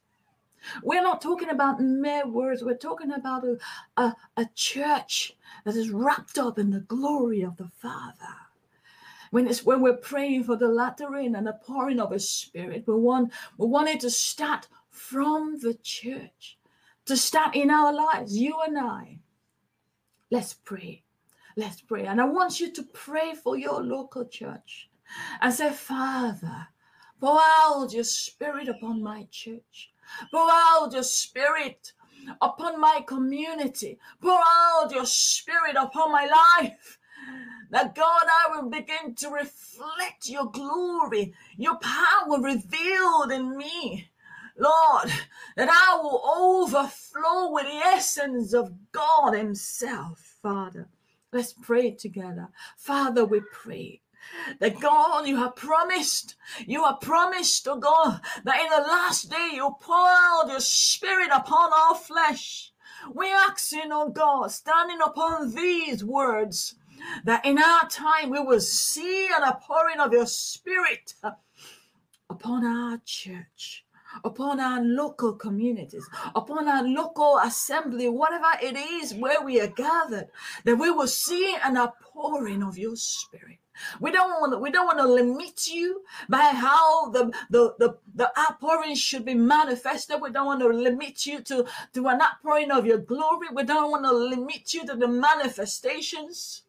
We're 0.83 1.03
not 1.03 1.21
talking 1.21 1.50
about 1.50 1.81
mere 1.81 2.26
words. 2.26 2.62
We're 2.64 2.76
talking 2.76 3.12
about 3.12 3.45
a, 3.45 3.59
a, 3.97 4.17
a 4.37 4.49
church 4.55 5.37
that 5.64 5.76
is 5.76 5.91
wrapped 5.91 6.38
up 6.38 6.59
in 6.59 6.71
the 6.71 6.81
glory 6.81 7.43
of 7.43 7.57
the 7.59 7.69
Father. 7.69 8.44
When 9.35 9.49
it's 9.49 9.64
when 9.64 9.81
we're 9.81 9.97
praying 9.97 10.45
for 10.45 10.55
the 10.55 10.69
latter 10.69 11.11
rain 11.11 11.35
and 11.35 11.49
the 11.49 11.55
pouring 11.55 11.99
of 11.99 12.12
His 12.12 12.31
Spirit, 12.31 12.85
we 12.87 12.95
want 12.95 13.33
we 13.59 13.67
want 13.67 13.88
it 13.88 13.99
to 14.03 14.11
start 14.11 14.69
from 14.91 15.59
the 15.59 15.75
church, 15.83 16.57
to 17.07 17.17
start 17.17 17.57
in 17.57 17.69
our 17.69 17.93
lives, 17.93 18.38
you 18.38 18.55
and 18.64 18.79
I. 18.79 19.19
Let's 20.31 20.55
pray. 20.55 21.03
Let's 21.57 21.81
pray. 21.81 22.07
And 22.07 22.21
I 22.21 22.26
want 22.26 22.61
you 22.61 22.71
to 22.75 22.85
pray 22.85 23.35
for 23.35 23.57
your 23.57 23.83
local 23.83 24.25
church 24.25 24.88
and 25.41 25.53
say, 25.53 25.73
Father, 25.73 26.69
pour 27.19 27.41
out 27.43 27.93
your 27.93 28.05
spirit 28.05 28.69
upon 28.69 29.03
my 29.03 29.26
church. 29.33 29.91
Pour 30.31 30.49
out 30.49 30.93
your 30.93 31.03
spirit 31.03 31.93
upon 32.41 32.81
my 32.81 33.03
community. 33.05 33.99
Pour 34.23 34.38
out 34.38 34.93
your 34.93 35.07
spirit 35.07 35.75
upon 35.76 36.12
my 36.12 36.29
life. 36.61 37.00
That 37.71 37.94
God, 37.94 38.23
I 38.23 38.56
will 38.56 38.71
begin 38.71 39.14
to 39.16 39.30
reflect 39.30 40.28
your 40.28 40.50
glory, 40.50 41.35
your 41.56 41.76
power 41.76 42.40
revealed 42.40 43.33
in 43.33 43.56
me. 43.56 44.11
Lord, 44.56 45.11
that 45.56 45.68
I 45.68 45.99
will 46.00 46.23
overflow 46.25 47.52
with 47.52 47.66
the 47.66 47.78
essence 47.87 48.52
of 48.52 48.73
God 48.92 49.33
Himself, 49.33 50.37
Father. 50.40 50.88
Let's 51.33 51.52
pray 51.52 51.90
together. 51.90 52.49
Father, 52.76 53.25
we 53.25 53.40
pray 53.40 54.00
that 54.61 54.80
God, 54.80 55.26
you 55.26 55.37
have 55.37 55.56
promised, 55.56 56.37
you 56.66 56.85
have 56.85 57.00
promised, 57.00 57.66
oh 57.68 57.76
God, 57.76 58.21
that 58.44 58.61
in 58.61 58.71
the 58.71 58.88
last 58.88 59.30
day 59.30 59.50
you 59.54 59.75
pour 59.80 59.97
out 59.97 60.49
your 60.49 60.61
spirit 60.61 61.30
upon 61.33 61.71
all 61.75 61.94
flesh. 61.94 62.73
We're 63.12 63.35
asking, 63.35 63.90
oh 63.92 64.09
God, 64.09 64.50
standing 64.50 65.00
upon 65.04 65.54
these 65.54 66.04
words, 66.04 66.76
that 67.25 67.45
in 67.45 67.59
our 67.59 67.89
time 67.89 68.31
we 68.31 68.41
will 68.41 68.61
see 68.61 69.27
an 69.27 69.45
outpouring 69.45 70.01
of 70.01 70.13
your 70.13 70.27
spirit 70.27 71.15
upon 72.31 72.65
our 72.65 72.99
church 73.05 73.85
upon 74.23 74.61
our 74.61 74.81
local 74.81 75.33
communities, 75.33 76.09
upon 76.37 76.69
our 76.69 76.85
local 76.85 77.39
assembly, 77.39 78.09
whatever 78.09 78.47
it 78.63 78.77
is 78.77 79.13
where 79.15 79.43
we 79.43 79.61
are 79.61 79.67
gathered, 79.67 80.29
that 80.65 80.77
we 80.77 80.89
will 80.89 81.09
see 81.09 81.57
an 81.65 81.77
outpouring 81.77 82.63
of 82.63 82.79
your 82.79 82.95
spirit 82.95 83.59
We 84.01 84.13
don't 84.13 84.41
want 84.41 84.53
to, 84.53 84.59
we 84.59 84.71
don't 84.71 84.87
want 84.87 84.99
to 84.99 85.09
limit 85.09 85.69
you 85.69 86.03
by 86.29 86.53
how 86.55 87.11
the, 87.11 87.33
the, 87.51 87.75
the, 87.79 87.97
the 88.15 88.31
outpouring 88.39 88.95
should 88.95 89.25
be 89.25 89.35
manifested. 89.35 90.21
We 90.21 90.31
don't 90.31 90.47
want 90.47 90.61
to 90.61 90.69
limit 90.69 91.27
you 91.27 91.41
to, 91.43 91.67
to 91.95 92.09
an 92.09 92.21
outpouring 92.21 92.71
of 92.71 92.87
your 92.87 92.99
glory. 92.99 93.49
We 93.53 93.65
don't 93.65 93.91
want 93.91 94.05
to 94.05 94.13
limit 94.13 94.73
you 94.75 94.87
to 94.87 94.95
the 94.95 95.09
manifestations. 95.09 96.63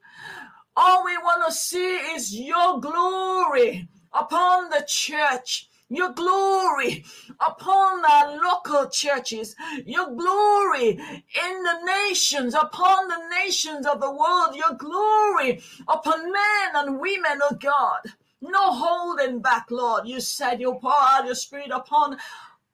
All 0.75 1.05
we 1.05 1.17
want 1.17 1.45
to 1.47 1.53
see 1.53 1.95
is 2.15 2.35
your 2.35 2.79
glory 2.79 3.87
upon 4.13 4.69
the 4.69 4.85
church 4.87 5.69
your 5.89 6.13
glory 6.13 7.05
upon 7.39 8.03
our 8.05 8.37
local 8.41 8.89
churches, 8.89 9.55
your 9.85 10.15
glory 10.15 10.89
in 10.89 11.63
the 11.63 11.79
nations, 11.85 12.55
upon 12.55 13.07
the 13.07 13.21
nations 13.43 13.85
of 13.85 14.01
the 14.01 14.09
world, 14.11 14.55
your 14.55 14.75
glory 14.77 15.61
upon 15.87 16.31
men 16.31 16.69
and 16.75 16.99
women, 16.99 17.39
oh 17.43 17.55
God. 17.59 18.01
No 18.41 18.73
holding 18.73 19.41
back, 19.41 19.67
Lord. 19.71 20.07
You 20.07 20.19
said 20.19 20.59
you'll 20.59 20.79
pour 20.79 20.91
out 20.93 21.25
your 21.25 21.35
spirit 21.35 21.71
upon 21.71 22.17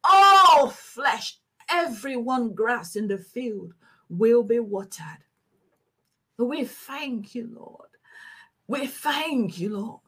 all 0.04 0.70
flesh. 0.70 1.38
Every 1.70 2.18
one 2.18 2.54
grass 2.54 2.96
in 2.96 3.08
the 3.08 3.18
field 3.18 3.74
will 4.10 4.44
be 4.44 4.60
watered. 4.60 5.24
We 6.38 6.66
thank 6.66 7.36
you, 7.36 7.50
Lord. 7.54 7.91
We 8.72 8.88
thank 8.88 9.60
you, 9.60 9.78
Lord. 9.78 10.00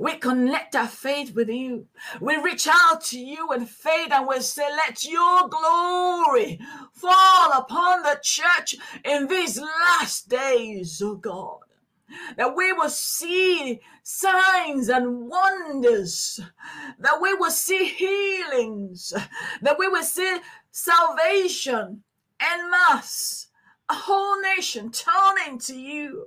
We 0.00 0.16
connect 0.16 0.74
our 0.74 0.88
faith 0.88 1.32
with 1.32 1.48
you. 1.48 1.86
We 2.20 2.38
reach 2.38 2.66
out 2.68 3.04
to 3.04 3.18
you 3.20 3.52
in 3.52 3.66
faith 3.66 4.10
and 4.10 4.26
we 4.26 4.40
say, 4.40 4.68
Let 4.68 5.04
your 5.04 5.48
glory 5.48 6.58
fall 6.92 7.52
upon 7.52 8.02
the 8.02 8.18
church 8.20 8.74
in 9.04 9.28
these 9.28 9.60
last 9.60 10.28
days, 10.28 11.00
oh 11.00 11.14
God. 11.14 11.60
That 12.36 12.56
we 12.56 12.72
will 12.72 12.90
see 12.90 13.78
signs 14.02 14.88
and 14.88 15.28
wonders, 15.28 16.40
that 16.98 17.22
we 17.22 17.34
will 17.34 17.52
see 17.52 17.84
healings, 17.84 19.14
that 19.62 19.78
we 19.78 19.86
will 19.86 20.02
see 20.02 20.38
salvation 20.72 22.02
en 22.40 22.70
masse, 22.72 23.46
a 23.88 23.94
whole 23.94 24.40
nation 24.42 24.90
turning 24.90 25.60
to 25.60 25.78
you 25.78 26.26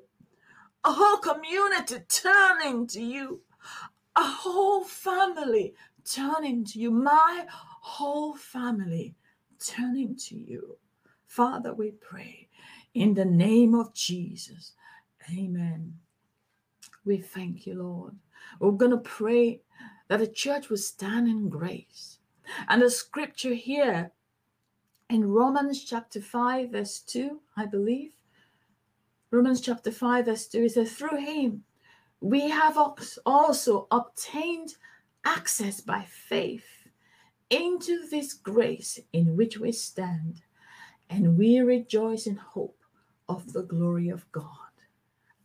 a 0.86 0.92
whole 0.92 1.18
community 1.18 1.98
turning 2.10 2.88
to 2.88 3.02
you, 3.02 3.42
a 4.16 4.24
whole 4.24 4.84
family 4.84 5.74
turning 6.06 6.66
to 6.66 6.80
you, 6.80 6.92
my 6.92 7.46
whole 7.82 8.36
family 8.36 9.16
turning 9.60 10.16
to 10.16 10.36
you. 10.36 10.78
Father, 11.28 11.74
we 11.74 11.92
pray 11.92 12.48
in 12.94 13.14
the 13.14 13.26
name 13.26 13.74
of 13.74 13.94
Jesus. 13.94 14.74
Amen. 15.32 15.94
We 17.06 17.18
thank 17.18 17.66
you, 17.66 17.76
Lord. 17.76 18.16
We're 18.60 18.72
going 18.72 18.92
to 18.92 18.98
pray 18.98 19.62
that 20.10 20.20
the 20.20 20.28
church 20.28 20.70
will 20.70 20.78
stand 20.78 21.28
in 21.28 21.50
grace. 21.50 22.20
And 22.68 22.82
the 22.82 22.90
scripture 22.90 23.54
here 23.54 24.12
in 25.10 25.26
Romans 25.26 25.84
chapter 25.84 26.22
5, 26.22 26.72
verse 26.72 27.00
2, 27.00 27.40
I 27.58 27.66
believe, 27.66 28.12
Romans 29.34 29.62
chapter 29.62 29.92
5, 29.92 30.26
verse 30.26 30.46
2, 30.46 30.66
it 30.66 30.72
says, 30.74 30.94
Through 30.94 31.18
him 31.18 31.64
we 32.22 32.52
have 32.52 32.78
also 33.26 33.88
obtained 33.90 34.76
access 35.26 35.82
by 35.82 36.06
faith 36.08 36.88
into 37.50 38.08
this 38.12 38.36
grace 38.36 39.00
in 39.12 39.36
which 39.36 39.58
we 39.58 39.72
stand, 39.72 40.44
and 41.10 41.36
we 41.36 41.60
rejoice 41.62 42.28
in 42.28 42.36
hope 42.36 42.78
of 43.28 43.54
the 43.54 43.64
glory 43.64 44.10
of 44.10 44.32
God. 44.32 44.46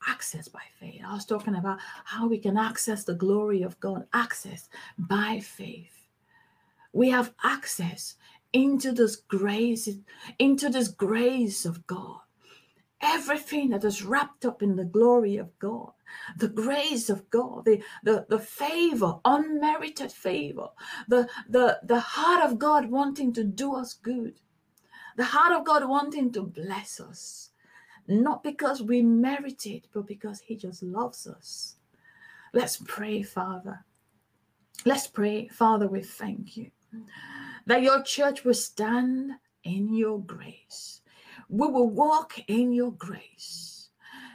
Access 0.06 0.48
by 0.48 0.64
faith. 0.78 1.00
I 1.06 1.14
was 1.14 1.24
talking 1.24 1.54
about 1.56 1.78
how 2.04 2.28
we 2.28 2.36
can 2.36 2.58
access 2.58 3.04
the 3.04 3.14
glory 3.14 3.62
of 3.62 3.80
God, 3.80 4.06
access 4.12 4.68
by 4.98 5.40
faith. 5.40 6.08
We 6.92 7.08
have 7.08 7.32
access 7.42 8.16
into 8.52 8.92
this 8.92 9.16
grace, 9.16 9.88
into 10.38 10.68
this 10.68 10.88
grace 10.88 11.64
of 11.64 11.86
God 11.86 12.20
everything 13.00 13.70
that 13.70 13.84
is 13.84 14.02
wrapped 14.04 14.44
up 14.44 14.62
in 14.62 14.76
the 14.76 14.84
glory 14.84 15.36
of 15.36 15.56
God, 15.58 15.92
the 16.36 16.48
grace 16.48 17.08
of 17.10 17.28
God, 17.30 17.64
the, 17.64 17.82
the, 18.02 18.26
the 18.28 18.38
favor, 18.38 19.18
unmerited 19.24 20.10
favor, 20.10 20.68
the, 21.06 21.28
the, 21.48 21.78
the 21.84 22.00
heart 22.00 22.48
of 22.50 22.58
God 22.58 22.90
wanting 22.90 23.32
to 23.34 23.44
do 23.44 23.74
us 23.74 23.94
good, 23.94 24.40
the 25.16 25.24
heart 25.24 25.52
of 25.52 25.64
God 25.64 25.88
wanting 25.88 26.32
to 26.32 26.42
bless 26.42 27.00
us, 27.00 27.50
not 28.06 28.42
because 28.42 28.82
we 28.82 29.02
merit 29.02 29.66
it, 29.66 29.86
but 29.92 30.06
because 30.06 30.40
He 30.40 30.56
just 30.56 30.82
loves 30.82 31.26
us. 31.26 31.76
Let's 32.52 32.78
pray, 32.86 33.22
Father. 33.22 33.84
Let's 34.84 35.06
pray, 35.06 35.48
Father, 35.48 35.86
we 35.86 36.02
thank 36.02 36.56
you 36.56 36.70
that 37.66 37.82
your 37.82 38.02
church 38.02 38.44
will 38.44 38.54
stand 38.54 39.32
in 39.64 39.94
your 39.94 40.20
grace 40.20 41.02
we 41.48 41.66
will 41.66 41.88
walk 41.88 42.38
in 42.48 42.72
your 42.72 42.92
grace. 42.92 43.88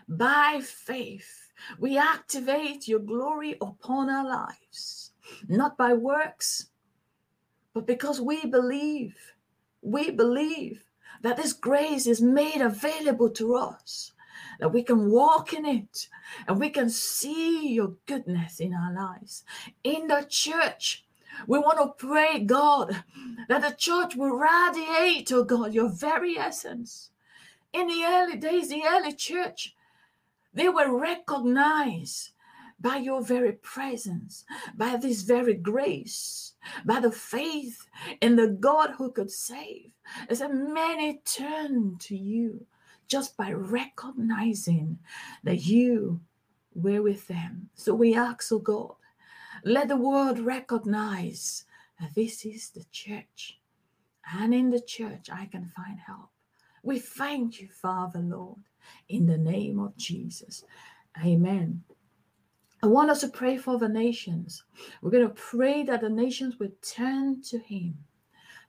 By 0.08 0.62
faith, 0.64 1.52
we 1.80 1.98
activate 1.98 2.88
your 2.88 3.00
glory 3.00 3.56
upon 3.62 4.10
our 4.10 4.26
lives, 4.26 5.12
not 5.48 5.78
by 5.78 5.94
works, 5.94 6.68
but 7.74 7.88
because 7.88 8.20
we 8.20 8.46
believe. 8.46 9.16
We 9.82 10.12
believe 10.12 10.84
that 11.22 11.38
this 11.38 11.54
grace 11.54 12.08
is 12.08 12.22
made 12.22 12.62
available 12.62 13.30
to 13.32 13.56
us, 13.56 14.14
that 14.60 14.74
we 14.74 14.84
can 14.84 15.10
walk 15.10 15.54
in 15.54 15.66
it 15.66 16.08
and 16.48 16.60
we 16.60 16.70
can 16.70 16.90
see 16.90 17.70
your 17.70 17.96
goodness 18.06 18.60
in 18.60 18.74
our 18.74 18.94
lives. 18.94 19.44
In 19.84 20.08
the 20.08 20.26
church, 20.30 21.03
we 21.48 21.60
want 21.60 21.80
to 21.80 22.06
pray, 22.06 22.40
God, 22.40 23.04
that 23.48 23.62
the 23.62 23.76
church 23.76 24.16
will 24.16 24.38
radiate, 24.38 25.32
oh 25.32 25.44
God, 25.44 25.74
your 25.74 25.90
very 25.90 26.38
essence. 26.38 27.10
In 27.74 27.88
the 27.88 28.04
early 28.06 28.38
days, 28.38 28.70
the 28.70 28.84
early 28.86 29.14
church, 29.14 29.76
they 30.54 30.70
were 30.70 30.98
recognized 30.98 32.30
by 32.80 32.98
your 32.98 33.24
very 33.24 33.54
presence, 33.54 34.44
by 34.76 34.98
this 34.98 35.22
very 35.22 35.54
grace, 35.54 36.54
by 36.86 37.00
the 37.00 37.12
faith 37.12 37.88
in 38.22 38.36
the 38.36 38.48
God 38.48 38.92
who 38.98 39.12
could 39.12 39.32
save. 39.32 39.92
As 40.30 40.42
many 40.42 41.22
turned 41.26 42.02
to 42.02 42.16
you 42.16 42.66
just 43.08 43.38
by 43.38 43.52
recognizing 43.52 45.00
that 45.44 45.66
you 45.66 46.20
were 46.76 47.02
with 47.02 47.28
them. 47.28 47.70
So 47.76 47.94
we 47.94 48.16
ask, 48.16 48.52
oh 48.52 48.60
God, 48.60 48.94
let 49.64 49.88
the 49.88 49.98
world 49.98 50.40
recognize 50.40 51.66
that 52.00 52.14
this 52.16 52.46
is 52.46 52.70
the 52.70 52.86
church. 52.92 53.60
And 54.34 54.54
in 54.54 54.70
the 54.70 54.82
church, 54.82 55.30
I 55.32 55.46
can 55.46 55.72
find 55.76 56.00
help. 56.00 56.30
We 56.84 57.00
thank 57.00 57.62
you, 57.62 57.70
Father, 57.70 58.20
Lord, 58.20 58.60
in 59.10 59.26
the 59.26 59.38
name 59.38 59.80
of 59.80 59.96
Jesus. 59.96 60.64
Amen. 61.24 61.84
I 62.82 62.88
want 62.88 63.10
us 63.10 63.22
to 63.22 63.30
pray 63.30 63.58
for 63.58 63.78
the 63.78 63.88
nations. 63.88 64.64
We're 65.02 65.12
going 65.12 65.28
to 65.28 65.34
pray 65.34 65.84
that 65.84 66.02
the 66.02 66.10
nations 66.10 66.60
will 66.60 66.72
turn 66.82 67.42
to 67.44 67.60
Him. 67.60 67.98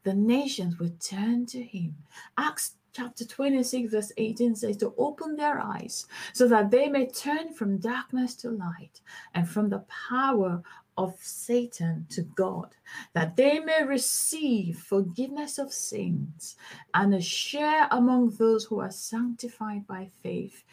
The 0.04 0.14
nations 0.14 0.78
will 0.78 0.92
turn 1.00 1.46
to 1.46 1.60
Him. 1.60 1.96
Acts 2.38 2.74
chapter 2.92 3.24
26, 3.24 3.90
verse 3.90 4.12
18 4.16 4.54
says, 4.54 4.76
To 4.76 4.94
open 4.96 5.34
their 5.34 5.58
eyes 5.60 6.06
so 6.32 6.46
that 6.46 6.70
they 6.70 6.88
may 6.88 7.06
turn 7.06 7.52
from 7.52 7.78
darkness 7.78 8.36
to 8.36 8.50
light 8.50 9.00
and 9.34 9.48
from 9.48 9.68
the 9.68 9.84
power 10.08 10.62
of 10.96 11.16
Satan 11.20 12.06
to 12.10 12.22
God, 12.22 12.74
that 13.14 13.36
they 13.36 13.58
may 13.58 13.84
receive 13.84 14.78
forgiveness 14.78 15.58
of 15.58 15.72
sins 15.72 16.56
and 16.92 17.14
a 17.14 17.20
share 17.20 17.88
among 17.90 18.30
those 18.30 18.64
who 18.64 18.80
are 18.80 18.90
sanctified 18.90 19.86
by 19.86 20.08
faith 20.22 20.64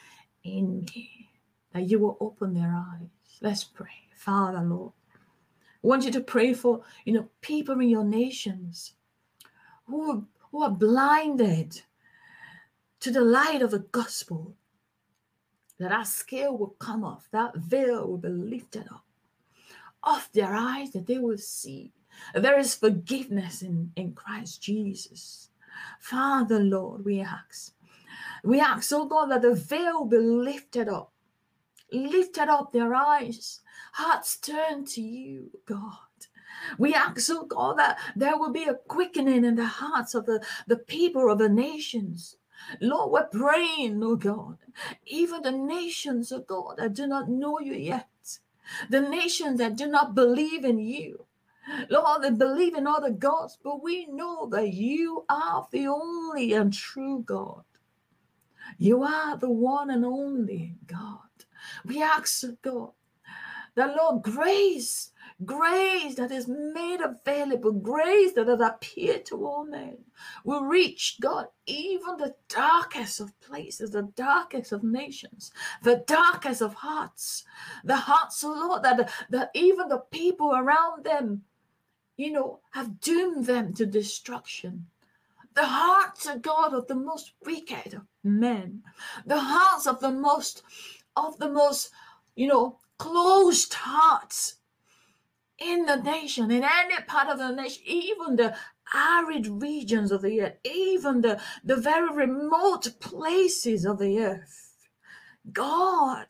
in 0.43 0.85
me. 0.85 1.29
That 1.73 1.89
you 1.89 1.99
will 1.99 2.17
open 2.19 2.53
their 2.53 2.75
eyes. 2.75 3.07
Let's 3.41 3.63
pray. 3.63 3.87
Father, 4.15 4.61
Lord, 4.61 4.91
I 5.83 5.87
want 5.87 6.03
you 6.03 6.11
to 6.11 6.21
pray 6.21 6.53
for 6.53 6.83
you 7.05 7.13
know 7.13 7.29
people 7.39 7.79
in 7.79 7.89
your 7.89 8.03
nations 8.03 8.93
who 9.87 10.11
are, 10.11 10.21
who 10.51 10.63
are 10.63 10.69
blinded 10.69 11.81
to 12.99 13.09
the 13.09 13.21
light 13.21 13.61
of 13.61 13.71
the 13.71 13.79
gospel. 13.79 14.55
That 15.79 15.91
our 15.91 16.05
scale 16.05 16.55
will 16.55 16.75
come 16.77 17.03
off, 17.03 17.27
that 17.31 17.55
veil 17.55 18.07
will 18.07 18.17
be 18.17 18.29
lifted 18.29 18.85
up 18.91 19.03
off 20.03 20.31
their 20.31 20.53
eyes 20.53 20.91
that 20.91 21.07
they 21.07 21.17
will 21.17 21.37
see. 21.37 21.91
There 22.33 22.59
is 22.59 22.75
forgiveness 22.75 23.61
in, 23.61 23.91
in 23.95 24.13
Christ 24.13 24.61
Jesus. 24.61 25.49
Father, 25.99 26.59
Lord, 26.59 27.05
we 27.05 27.21
ask. 27.21 27.73
We 28.43 28.59
ask, 28.59 28.91
oh 28.93 29.05
God, 29.05 29.27
that 29.27 29.41
the 29.41 29.53
veil 29.55 30.05
be 30.05 30.17
lifted 30.17 30.89
up. 30.89 31.11
Lifted 31.91 32.47
up 32.47 32.71
their 32.71 32.95
eyes, 32.95 33.59
hearts 33.91 34.37
turn 34.37 34.85
to 34.85 35.01
you, 35.01 35.51
God. 35.65 35.97
We 36.77 36.93
ask, 36.93 37.29
oh 37.29 37.45
God, 37.45 37.79
that 37.79 37.97
there 38.15 38.37
will 38.37 38.51
be 38.51 38.63
a 38.63 38.75
quickening 38.75 39.43
in 39.43 39.55
the 39.55 39.65
hearts 39.65 40.15
of 40.15 40.25
the, 40.25 40.41
the 40.67 40.77
people 40.77 41.29
of 41.29 41.39
the 41.39 41.49
nations. 41.49 42.37
Lord, 42.79 43.11
we're 43.11 43.39
praying, 43.39 44.01
oh 44.03 44.15
God, 44.15 44.57
even 45.05 45.41
the 45.41 45.51
nations, 45.51 46.31
oh 46.31 46.39
God, 46.39 46.75
that 46.77 46.93
do 46.93 47.07
not 47.07 47.29
know 47.29 47.59
you 47.59 47.73
yet. 47.73 48.07
The 48.89 49.01
nations 49.01 49.59
that 49.59 49.75
do 49.75 49.87
not 49.87 50.15
believe 50.15 50.65
in 50.65 50.79
you. 50.79 51.25
Lord, 51.89 52.23
they 52.23 52.31
believe 52.31 52.75
in 52.75 52.87
other 52.87 53.11
gods, 53.11 53.57
but 53.63 53.83
we 53.83 54.07
know 54.07 54.47
that 54.51 54.73
you 54.73 55.25
are 55.29 55.67
the 55.71 55.87
only 55.87 56.53
and 56.53 56.73
true 56.73 57.23
God. 57.25 57.63
You 58.77 59.03
are 59.03 59.37
the 59.37 59.49
one 59.49 59.89
and 59.89 60.05
only 60.05 60.75
God. 60.87 61.19
We 61.85 62.01
ask 62.01 62.43
of 62.43 62.61
God 62.61 62.91
that, 63.75 63.95
Lord, 63.95 64.23
grace, 64.23 65.10
grace 65.45 66.15
that 66.15 66.31
is 66.31 66.47
made 66.47 66.99
available, 67.01 67.71
grace 67.71 68.33
that 68.33 68.47
has 68.47 68.59
appeared 68.59 69.25
to 69.25 69.45
all 69.45 69.65
men, 69.65 69.97
will 70.43 70.63
reach 70.63 71.17
God, 71.19 71.47
even 71.65 72.17
the 72.17 72.35
darkest 72.47 73.19
of 73.19 73.39
places, 73.41 73.91
the 73.91 74.09
darkest 74.15 74.71
of 74.71 74.83
nations, 74.83 75.51
the 75.83 76.03
darkest 76.07 76.61
of 76.61 76.73
hearts, 76.73 77.43
the 77.83 77.95
hearts, 77.95 78.43
oh 78.43 78.49
Lord, 78.49 78.83
that, 78.83 79.11
that 79.29 79.51
even 79.53 79.87
the 79.87 80.03
people 80.11 80.55
around 80.55 81.03
them, 81.03 81.43
you 82.17 82.31
know, 82.31 82.59
have 82.71 82.99
doomed 82.99 83.45
them 83.45 83.73
to 83.73 83.85
destruction. 83.85 84.85
The 85.53 85.65
hearts 85.65 86.27
of 86.27 86.41
God 86.41 86.73
of 86.73 86.87
the 86.87 86.95
most 86.95 87.33
wicked 87.45 87.93
of 87.93 88.03
men, 88.23 88.83
the 89.25 89.39
hearts 89.39 89.85
of 89.85 89.99
the 89.99 90.11
most 90.11 90.63
of 91.17 91.37
the 91.39 91.49
most, 91.49 91.89
you 92.35 92.47
know, 92.47 92.77
closed 92.97 93.73
hearts 93.73 94.55
in 95.61 95.85
the 95.85 95.97
nation, 95.97 96.51
in 96.51 96.63
any 96.63 96.95
part 97.07 97.29
of 97.29 97.37
the 97.37 97.51
nation, 97.51 97.83
even 97.85 98.35
the 98.35 98.55
arid 98.93 99.47
regions 99.47 100.11
of 100.11 100.21
the 100.21 100.41
earth, 100.41 100.57
even 100.65 101.21
the, 101.21 101.39
the 101.63 101.75
very 101.77 102.13
remote 102.13 102.87
places 102.99 103.85
of 103.85 103.99
the 103.99 104.19
earth. 104.19 104.73
God 105.51 106.27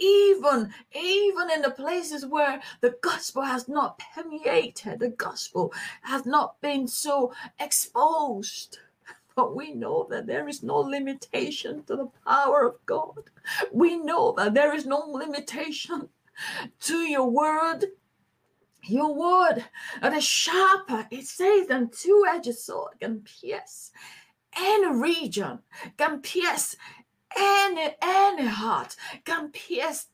even 0.00 0.72
even 0.94 1.50
in 1.50 1.60
the 1.60 1.70
places 1.70 2.24
where 2.24 2.60
the 2.80 2.96
gospel 3.02 3.42
has 3.42 3.68
not 3.68 4.00
permeated 4.14 4.98
the 4.98 5.10
gospel 5.10 5.72
has 6.02 6.24
not 6.24 6.58
been 6.62 6.88
so 6.88 7.32
exposed 7.60 8.78
but 9.34 9.56
we 9.56 9.72
know 9.72 10.06
that 10.10 10.26
there 10.26 10.48
is 10.48 10.62
no 10.62 10.78
limitation 10.78 11.82
to 11.84 11.96
the 11.96 12.10
power 12.26 12.66
of 12.66 12.86
God. 12.86 13.30
We 13.72 13.96
know 13.96 14.34
that 14.36 14.54
there 14.54 14.74
is 14.74 14.86
no 14.86 14.98
limitation 14.98 16.08
to 16.80 16.96
your 16.98 17.30
word. 17.30 17.86
Your 18.84 19.14
word, 19.14 19.64
the 20.02 20.20
sharper, 20.20 21.06
it 21.10 21.26
says, 21.26 21.68
than 21.68 21.90
two-edged 21.90 22.54
sword 22.54 22.94
can 23.00 23.20
pierce 23.20 23.92
any 24.56 24.88
region, 24.88 25.60
can 25.96 26.20
pierce 26.20 26.76
any 27.36 27.94
any 28.02 28.46
heart 28.46 28.96
can 29.24 29.50
pierce 29.50 30.06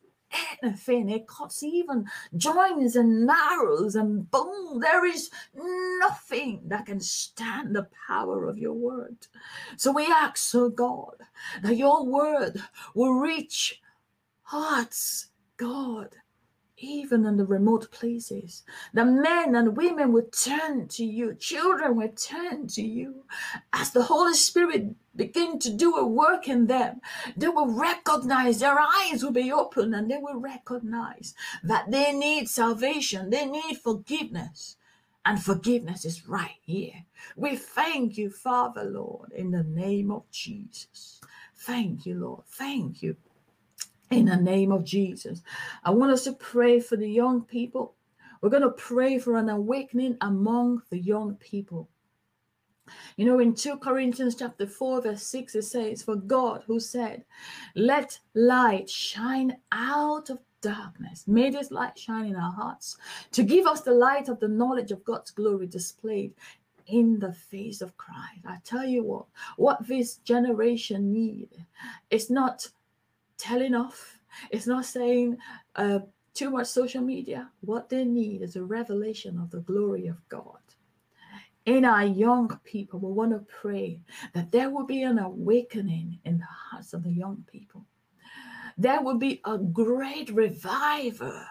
anything. 0.62 1.09
It 1.09 1.26
cuts 1.26 1.62
even 1.62 2.07
joints 2.37 2.96
and 2.96 3.26
marrows 3.26 3.96
and 3.96 4.31
bone. 4.31 4.81
There 4.81 5.07
is 5.07 5.31
nothing 5.54 6.62
that 6.66 6.87
can 6.87 7.00
stand 7.00 7.74
the 7.74 7.88
power 8.07 8.46
of 8.46 8.59
your 8.59 8.74
word. 8.74 9.26
So 9.76 9.92
we 9.92 10.07
ask, 10.07 10.54
oh 10.54 10.68
God, 10.68 11.16
that 11.62 11.76
your 11.76 12.04
word 12.04 12.62
will 12.94 13.14
reach 13.14 13.81
hearts, 14.42 15.28
God, 15.57 16.14
even 16.80 17.26
in 17.26 17.36
the 17.36 17.44
remote 17.44 17.90
places. 17.90 18.62
The 18.94 19.04
men 19.04 19.54
and 19.54 19.76
women 19.76 20.12
will 20.12 20.26
turn 20.30 20.88
to 20.88 21.04
you, 21.04 21.34
children 21.34 21.96
will 21.96 22.10
turn 22.10 22.66
to 22.68 22.82
you. 22.82 23.24
As 23.72 23.90
the 23.90 24.04
Holy 24.04 24.34
Spirit 24.34 24.94
begin 25.16 25.58
to 25.60 25.72
do 25.72 25.96
a 25.96 26.06
work 26.06 26.48
in 26.48 26.66
them, 26.66 27.00
they 27.36 27.48
will 27.48 27.72
recognize, 27.72 28.60
their 28.60 28.78
eyes 28.78 29.22
will 29.22 29.32
be 29.32 29.52
open 29.52 29.94
and 29.94 30.10
they 30.10 30.18
will 30.18 30.38
recognize 30.40 31.34
that 31.62 31.90
they 31.90 32.12
need 32.12 32.48
salvation, 32.48 33.30
they 33.30 33.46
need 33.46 33.78
forgiveness. 33.78 34.76
And 35.26 35.42
forgiveness 35.42 36.06
is 36.06 36.26
right 36.26 36.56
here. 36.62 37.04
We 37.36 37.56
thank 37.56 38.16
you, 38.16 38.30
Father, 38.30 38.82
Lord, 38.84 39.30
in 39.32 39.50
the 39.50 39.62
name 39.62 40.10
of 40.10 40.30
Jesus. 40.30 41.20
Thank 41.54 42.06
you, 42.06 42.14
Lord. 42.14 42.44
Thank 42.46 43.02
you 43.02 43.16
in 44.10 44.26
the 44.26 44.36
name 44.36 44.72
of 44.72 44.84
Jesus. 44.84 45.42
I 45.84 45.90
want 45.90 46.12
us 46.12 46.24
to 46.24 46.32
pray 46.32 46.80
for 46.80 46.96
the 46.96 47.08
young 47.08 47.42
people. 47.42 47.94
We're 48.40 48.50
going 48.50 48.62
to 48.62 48.70
pray 48.70 49.18
for 49.18 49.36
an 49.36 49.48
awakening 49.48 50.16
among 50.20 50.82
the 50.90 50.98
young 50.98 51.34
people. 51.36 51.88
You 53.16 53.26
know, 53.26 53.38
in 53.38 53.54
2 53.54 53.78
Corinthians 53.78 54.34
chapter 54.36 54.66
4, 54.66 55.02
verse 55.02 55.22
6, 55.24 55.54
it 55.56 55.62
says, 55.62 56.02
For 56.02 56.16
God 56.16 56.62
who 56.66 56.80
said, 56.80 57.24
Let 57.74 58.18
light 58.34 58.88
shine 58.88 59.58
out 59.72 60.30
of 60.30 60.38
darkness, 60.60 61.24
made 61.26 61.54
his 61.54 61.70
light 61.70 61.98
shine 61.98 62.26
in 62.26 62.36
our 62.36 62.52
hearts 62.52 62.96
to 63.32 63.42
give 63.42 63.66
us 63.66 63.82
the 63.82 63.92
light 63.92 64.28
of 64.28 64.40
the 64.40 64.48
knowledge 64.48 64.90
of 64.90 65.04
God's 65.04 65.30
glory 65.30 65.66
displayed 65.66 66.32
in 66.86 67.18
the 67.18 67.32
face 67.32 67.82
of 67.82 67.96
Christ. 67.96 68.40
I 68.46 68.58
tell 68.64 68.84
you 68.84 69.04
what, 69.04 69.26
what 69.56 69.86
this 69.86 70.16
generation 70.16 71.12
need 71.12 71.50
is 72.10 72.30
not 72.30 72.68
telling 73.38 73.74
off. 73.74 74.18
It's 74.51 74.66
not 74.66 74.85
saying 74.85 75.38
uh, 75.77 76.01
too 76.35 76.51
much 76.51 76.66
social 76.66 77.03
media. 77.03 77.51
What 77.61 77.88
they 77.88 78.05
need 78.05 78.42
is 78.42 78.57
a 78.57 78.62
revelation 78.62 79.38
of 79.38 79.51
the 79.51 79.61
glory 79.61 80.07
of 80.07 80.16
God. 80.29 80.59
In 81.66 81.85
our 81.85 82.05
young 82.05 82.59
people, 82.64 82.98
we 82.98 83.12
want 83.12 83.33
to 83.33 83.44
pray 83.61 84.01
that 84.33 84.51
there 84.51 84.70
will 84.70 84.87
be 84.87 85.03
an 85.03 85.18
awakening 85.18 86.18
in 86.24 86.38
the 86.38 86.44
hearts 86.44 86.94
of 86.94 87.03
the 87.03 87.12
young 87.12 87.44
people. 87.51 87.85
There 88.79 89.03
will 89.03 89.18
be 89.18 89.40
a 89.44 89.59
great 89.59 90.31
revival 90.31 91.42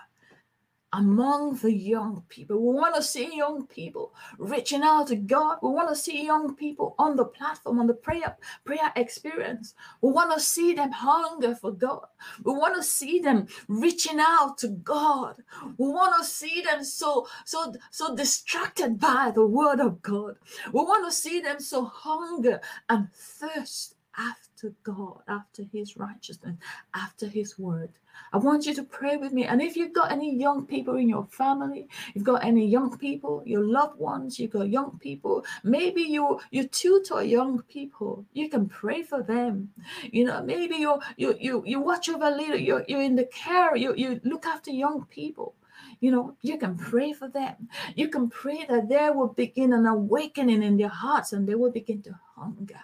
among 0.97 1.55
the 1.57 1.71
young 1.71 2.23
people. 2.27 2.59
We 2.59 2.73
want 2.73 2.95
to 2.95 3.03
see 3.03 3.37
young 3.37 3.67
people 3.67 4.13
reaching 4.39 4.81
out 4.81 5.07
to 5.07 5.15
God. 5.15 5.59
We 5.61 5.69
want 5.69 5.89
to 5.89 5.95
see 5.95 6.25
young 6.25 6.55
people 6.55 6.95
on 6.97 7.15
the 7.15 7.25
platform, 7.25 7.79
on 7.79 7.85
the 7.85 7.93
prayer 7.93 8.35
prayer 8.65 8.91
experience. 8.95 9.75
We 10.01 10.11
want 10.11 10.33
to 10.33 10.39
see 10.39 10.73
them 10.73 10.91
hunger 10.91 11.53
for 11.53 11.71
God. 11.71 12.07
We 12.43 12.53
want 12.53 12.75
to 12.75 12.83
see 12.83 13.19
them 13.19 13.47
reaching 13.67 14.19
out 14.19 14.57
to 14.59 14.69
God. 14.69 15.35
We 15.77 15.87
want 15.87 16.15
to 16.19 16.27
see 16.27 16.61
them 16.61 16.83
so 16.83 17.27
so 17.45 17.73
so 17.91 18.15
distracted 18.15 18.99
by 18.99 19.31
the 19.33 19.45
word 19.45 19.79
of 19.79 20.01
God. 20.01 20.35
We 20.73 20.81
want 20.81 21.05
to 21.05 21.11
see 21.11 21.41
them 21.41 21.59
so 21.59 21.85
hunger 21.85 22.59
and 22.89 23.07
thirst 23.13 23.95
after 24.17 24.46
God, 24.83 25.21
after 25.27 25.63
His 25.71 25.97
righteousness, 25.97 26.55
after 26.93 27.27
His 27.27 27.57
word. 27.59 27.91
I 28.33 28.37
want 28.37 28.65
you 28.65 28.73
to 28.73 28.83
pray 28.83 29.17
with 29.17 29.31
me. 29.31 29.45
And 29.45 29.61
if 29.61 29.75
you've 29.77 29.93
got 29.93 30.11
any 30.11 30.35
young 30.35 30.65
people 30.65 30.95
in 30.95 31.07
your 31.07 31.25
family, 31.25 31.87
you've 32.13 32.23
got 32.23 32.43
any 32.43 32.65
young 32.65 32.97
people, 32.97 33.43
your 33.45 33.63
loved 33.63 33.99
ones, 33.99 34.39
you've 34.39 34.51
got 34.51 34.69
young 34.69 34.97
people, 34.99 35.45
maybe 35.63 36.01
you 36.01 36.39
you 36.51 36.67
tutor 36.67 37.21
young 37.21 37.61
people, 37.63 38.25
you 38.33 38.49
can 38.49 38.67
pray 38.67 39.03
for 39.03 39.21
them. 39.21 39.69
You 40.11 40.25
know, 40.25 40.41
maybe 40.43 40.75
you 40.75 40.99
you 41.17 41.35
you 41.39 41.63
you 41.65 41.79
watch 41.79 42.09
over 42.09 42.29
little, 42.29 42.57
you're, 42.57 42.83
you're 42.87 43.01
in 43.01 43.15
the 43.15 43.25
care, 43.25 43.75
you, 43.75 43.93
you 43.95 44.19
look 44.23 44.45
after 44.45 44.71
young 44.71 45.05
people 45.05 45.53
you 45.99 46.11
know, 46.11 46.35
you 46.41 46.57
can 46.57 46.77
pray 46.77 47.13
for 47.13 47.27
them. 47.27 47.69
You 47.95 48.09
can 48.09 48.29
pray 48.29 48.65
that 48.69 48.87
there 48.89 49.13
will 49.13 49.29
begin 49.29 49.73
an 49.73 49.87
awakening 49.87 50.61
in 50.61 50.77
their 50.77 50.89
hearts 50.89 51.33
and 51.33 51.47
they 51.47 51.55
will 51.55 51.71
begin 51.71 52.01
to 52.03 52.19
hunger 52.35 52.79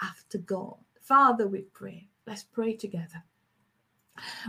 after 0.00 0.38
God. 0.38 0.76
Father, 1.12 1.46
we 1.46 1.60
pray. 1.74 2.08
Let's 2.26 2.42
pray 2.42 2.74
together. 2.74 3.22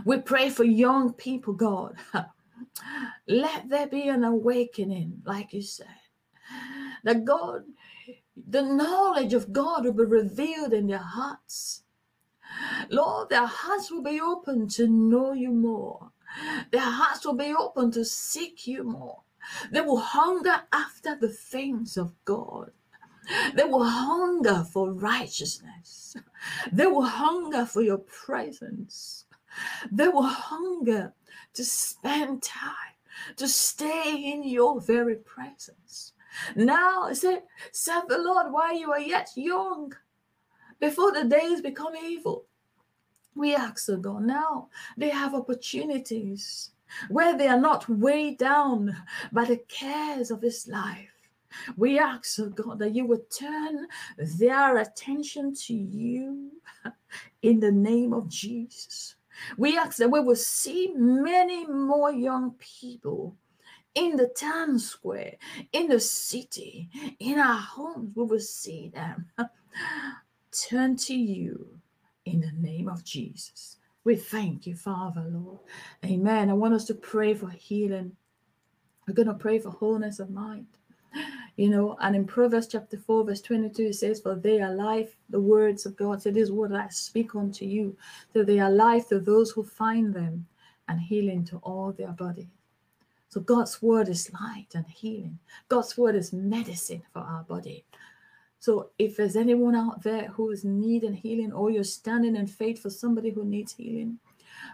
We 0.06 0.22
pray 0.22 0.48
for 0.48 0.64
young 0.64 1.12
people, 1.12 1.52
God. 1.52 1.96
Let 3.28 3.68
there 3.68 3.86
be 3.86 4.08
an 4.08 4.24
awakening, 4.24 5.20
like 5.26 5.52
you 5.52 5.60
said. 5.60 6.00
That 7.02 7.26
God, 7.26 7.64
the 8.48 8.62
knowledge 8.62 9.34
of 9.34 9.52
God 9.52 9.84
will 9.84 9.92
be 9.92 10.04
revealed 10.04 10.72
in 10.72 10.86
their 10.86 10.96
hearts. 10.96 11.82
Lord, 12.88 13.28
their 13.28 13.44
hearts 13.44 13.90
will 13.90 14.02
be 14.02 14.18
open 14.18 14.66
to 14.68 14.86
know 14.86 15.34
you 15.34 15.50
more. 15.52 16.12
Their 16.70 16.80
hearts 16.80 17.26
will 17.26 17.36
be 17.36 17.54
open 17.54 17.90
to 17.90 18.06
seek 18.06 18.66
you 18.66 18.84
more. 18.84 19.20
They 19.70 19.82
will 19.82 19.98
hunger 19.98 20.62
after 20.72 21.14
the 21.14 21.28
things 21.28 21.98
of 21.98 22.14
God. 22.24 22.70
They 23.54 23.64
will 23.64 23.84
hunger 23.84 24.64
for 24.72 24.92
righteousness. 24.92 26.16
They 26.72 26.86
will 26.86 27.02
hunger 27.02 27.64
for 27.64 27.82
your 27.82 27.98
presence. 27.98 29.26
They 29.90 30.08
will 30.08 30.22
hunger 30.22 31.14
to 31.54 31.64
spend 31.64 32.42
time, 32.42 32.96
to 33.36 33.48
stay 33.48 34.32
in 34.32 34.42
your 34.44 34.80
very 34.80 35.16
presence. 35.16 36.12
Now, 36.56 37.12
say, 37.12 37.42
serve 37.72 38.08
the 38.08 38.18
Lord 38.18 38.52
while 38.52 38.76
you 38.76 38.90
are 38.92 39.00
yet 39.00 39.30
young, 39.36 39.92
before 40.80 41.12
the 41.12 41.24
days 41.24 41.60
become 41.60 41.94
evil. 41.96 42.46
We 43.36 43.54
ask, 43.54 43.88
oh 43.88 43.96
God, 43.96 44.24
now 44.24 44.68
they 44.96 45.10
have 45.10 45.34
opportunities 45.34 46.70
where 47.08 47.36
they 47.36 47.48
are 47.48 47.60
not 47.60 47.88
weighed 47.88 48.38
down 48.38 48.96
by 49.32 49.44
the 49.44 49.58
cares 49.68 50.30
of 50.30 50.40
this 50.40 50.68
life 50.68 51.13
we 51.76 51.98
ask, 51.98 52.38
oh 52.40 52.48
God, 52.50 52.78
that 52.78 52.94
you 52.94 53.06
would 53.06 53.30
turn 53.30 53.86
their 54.18 54.78
attention 54.78 55.54
to 55.54 55.74
you 55.74 56.52
in 57.42 57.60
the 57.60 57.72
name 57.72 58.12
of 58.12 58.28
Jesus. 58.28 59.16
We 59.56 59.76
ask 59.76 59.98
that 59.98 60.10
we 60.10 60.20
will 60.20 60.36
see 60.36 60.92
many 60.96 61.66
more 61.66 62.12
young 62.12 62.52
people 62.52 63.36
in 63.94 64.16
the 64.16 64.28
town 64.28 64.78
square, 64.78 65.34
in 65.72 65.88
the 65.88 66.00
city, 66.00 66.88
in 67.18 67.38
our 67.38 67.60
homes. 67.60 68.10
We 68.14 68.24
will 68.24 68.40
see 68.40 68.88
them 68.88 69.26
turn 70.52 70.96
to 70.96 71.14
you 71.14 71.78
in 72.24 72.40
the 72.40 72.52
name 72.52 72.88
of 72.88 73.04
Jesus. 73.04 73.76
We 74.04 74.16
thank 74.16 74.66
you, 74.66 74.74
Father, 74.76 75.24
Lord. 75.28 75.60
Amen. 76.04 76.50
I 76.50 76.54
want 76.54 76.74
us 76.74 76.84
to 76.86 76.94
pray 76.94 77.34
for 77.34 77.48
healing. 77.48 78.16
We're 79.06 79.14
going 79.14 79.28
to 79.28 79.34
pray 79.34 79.58
for 79.58 79.70
wholeness 79.70 80.18
of 80.18 80.30
mind. 80.30 80.66
You 81.56 81.70
know, 81.70 81.96
and 82.00 82.16
in 82.16 82.26
Proverbs 82.26 82.66
chapter 82.66 82.96
4, 82.96 83.24
verse 83.24 83.40
22, 83.40 83.82
it 83.84 83.94
says, 83.94 84.20
For 84.20 84.34
they 84.34 84.60
are 84.60 84.74
life, 84.74 85.16
the 85.30 85.40
words 85.40 85.86
of 85.86 85.96
God. 85.96 86.20
So 86.20 86.30
this 86.30 86.50
word 86.50 86.72
I 86.72 86.88
speak 86.88 87.36
unto 87.36 87.64
you, 87.64 87.96
that 88.32 88.46
they 88.46 88.58
are 88.58 88.70
life 88.70 89.08
to 89.08 89.20
those 89.20 89.52
who 89.52 89.62
find 89.62 90.12
them, 90.12 90.46
and 90.88 91.00
healing 91.00 91.44
to 91.46 91.56
all 91.58 91.92
their 91.92 92.12
bodies. 92.12 92.48
So 93.28 93.40
God's 93.40 93.80
word 93.80 94.08
is 94.08 94.32
light 94.32 94.68
and 94.74 94.86
healing. 94.86 95.38
God's 95.68 95.96
word 95.96 96.14
is 96.14 96.32
medicine 96.32 97.02
for 97.12 97.20
our 97.20 97.42
body. 97.42 97.84
So 98.58 98.90
if 98.98 99.16
there's 99.16 99.36
anyone 99.36 99.74
out 99.74 100.02
there 100.02 100.28
who 100.28 100.50
is 100.50 100.64
needing 100.64 101.14
healing, 101.14 101.52
or 101.52 101.70
you're 101.70 101.84
standing 101.84 102.36
in 102.36 102.46
faith 102.46 102.82
for 102.82 102.90
somebody 102.90 103.30
who 103.30 103.44
needs 103.44 103.72
healing, 103.72 104.18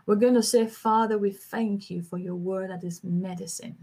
we're 0.06 0.16
going 0.16 0.34
to 0.34 0.42
say, 0.42 0.66
Father, 0.66 1.18
we 1.18 1.30
thank 1.30 1.90
you 1.90 2.02
for 2.02 2.18
your 2.18 2.34
word 2.34 2.70
that 2.70 2.84
is 2.84 3.02
medicine. 3.04 3.76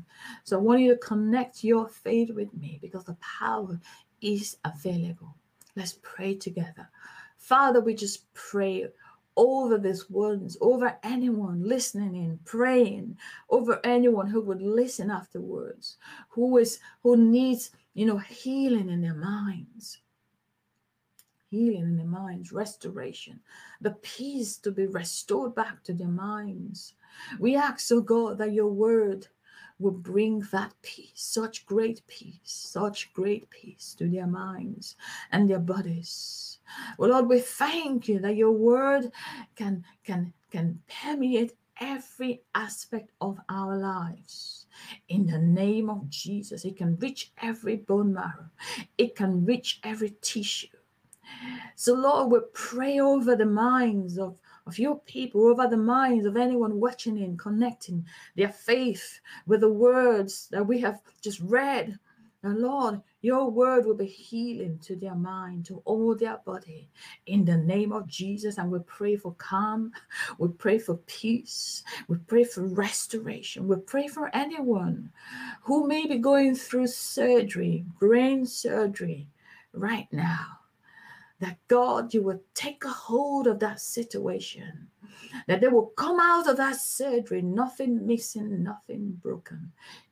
So 0.43 0.57
I 0.57 0.61
want 0.61 0.81
you 0.81 0.93
to 0.93 0.99
connect 0.99 1.63
your 1.63 1.87
faith 1.87 2.31
with 2.31 2.53
me 2.53 2.79
because 2.81 3.05
the 3.05 3.17
power 3.21 3.79
is 4.21 4.57
available. 4.65 5.35
Let's 5.75 5.99
pray 6.01 6.35
together. 6.35 6.89
Father, 7.37 7.81
we 7.81 7.93
just 7.93 8.31
pray 8.33 8.87
over 9.37 9.77
these 9.77 10.09
words, 10.09 10.57
over 10.61 10.97
anyone 11.03 11.63
listening 11.63 12.15
in, 12.15 12.39
praying, 12.43 13.15
over 13.49 13.79
anyone 13.83 14.27
who 14.27 14.41
would 14.41 14.61
listen 14.61 15.11
afterwards, 15.11 15.97
who 16.29 16.57
is 16.57 16.79
who 17.03 17.15
needs, 17.15 17.69
you 17.93 18.05
know, 18.05 18.17
healing 18.17 18.89
in 18.89 19.01
their 19.01 19.13
minds. 19.13 19.99
Healing 21.49 21.83
in 21.83 21.97
their 21.97 22.05
minds, 22.05 22.51
restoration, 22.51 23.39
the 23.79 23.91
peace 23.91 24.57
to 24.57 24.71
be 24.71 24.86
restored 24.88 25.55
back 25.55 25.83
to 25.83 25.93
their 25.93 26.07
minds. 26.07 26.93
We 27.39 27.55
ask, 27.55 27.91
oh 27.91 28.01
God, 28.01 28.38
that 28.39 28.51
your 28.51 28.67
word 28.67 29.27
will 29.79 29.91
bring 29.91 30.39
that 30.51 30.73
peace, 30.81 31.12
such 31.15 31.65
great 31.65 32.01
peace, 32.07 32.39
such 32.43 33.13
great 33.13 33.49
peace 33.49 33.95
to 33.97 34.10
their 34.10 34.27
minds 34.27 34.95
and 35.31 35.49
their 35.49 35.60
bodies. 35.60 36.60
Well, 36.97 37.12
Lord, 37.12 37.29
we 37.29 37.39
thank 37.39 38.07
you 38.07 38.19
that 38.19 38.36
your 38.36 38.51
word 38.51 39.12
can 39.55 39.86
can 40.03 40.33
can 40.51 40.81
permeate 40.89 41.53
every 41.79 42.41
aspect 42.55 43.12
of 43.21 43.39
our 43.49 43.77
lives. 43.77 44.65
In 45.10 45.27
the 45.27 45.38
name 45.38 45.89
of 45.89 46.10
Jesus, 46.10 46.65
it 46.65 46.77
can 46.77 46.97
reach 46.97 47.31
every 47.41 47.77
bone 47.77 48.13
marrow, 48.13 48.49
it 48.97 49.15
can 49.15 49.45
reach 49.45 49.79
every 49.83 50.15
tissue. 50.21 50.76
So, 51.75 51.93
Lord, 51.93 52.31
we 52.31 52.39
pray 52.53 52.99
over 52.99 53.35
the 53.35 53.45
minds 53.45 54.17
of, 54.17 54.39
of 54.65 54.79
your 54.79 54.99
people, 55.01 55.47
over 55.47 55.67
the 55.67 55.77
minds 55.77 56.25
of 56.25 56.35
anyone 56.35 56.79
watching 56.79 57.17
in, 57.17 57.37
connecting 57.37 58.05
their 58.35 58.51
faith 58.51 59.19
with 59.45 59.61
the 59.61 59.71
words 59.71 60.47
that 60.49 60.65
we 60.65 60.79
have 60.81 60.99
just 61.21 61.39
read. 61.41 61.99
And 62.43 62.59
Lord, 62.59 63.01
your 63.21 63.49
word 63.51 63.85
will 63.85 63.95
be 63.95 64.05
healing 64.05 64.79
to 64.79 64.95
their 64.95 65.15
mind, 65.15 65.65
to 65.65 65.81
all 65.85 66.15
their 66.15 66.37
body, 66.45 66.89
in 67.25 67.45
the 67.45 67.57
name 67.57 67.91
of 67.91 68.07
Jesus. 68.07 68.57
And 68.57 68.71
we 68.71 68.79
pray 68.79 69.15
for 69.15 69.33
calm, 69.33 69.91
we 70.37 70.47
pray 70.49 70.79
for 70.79 70.95
peace, 71.07 71.83
we 72.07 72.17
pray 72.17 72.43
for 72.43 72.63
restoration, 72.65 73.67
we 73.67 73.75
pray 73.77 74.07
for 74.07 74.35
anyone 74.35 75.11
who 75.61 75.87
may 75.87 76.07
be 76.07 76.17
going 76.17 76.55
through 76.55 76.87
surgery, 76.87 77.85
brain 77.99 78.45
surgery, 78.45 79.27
right 79.73 80.07
now 80.11 80.57
that 81.39 81.58
God, 81.67 82.13
you 82.13 82.23
will 82.23 82.41
take 82.54 82.84
a 82.84 82.89
hold 82.89 83.47
of 83.47 83.60
that 83.60 83.80
situation, 83.80 84.88
that 85.47 85.62
they 85.62 85.67
will 85.67 85.88
come 85.97 86.19
out 86.19 86.47
of 86.47 86.58
that 86.58 86.78
surgery, 86.78 87.41
nothing 87.41 88.06
missing, 88.06 88.63
nothing 88.63 89.19
broken. 89.21 89.71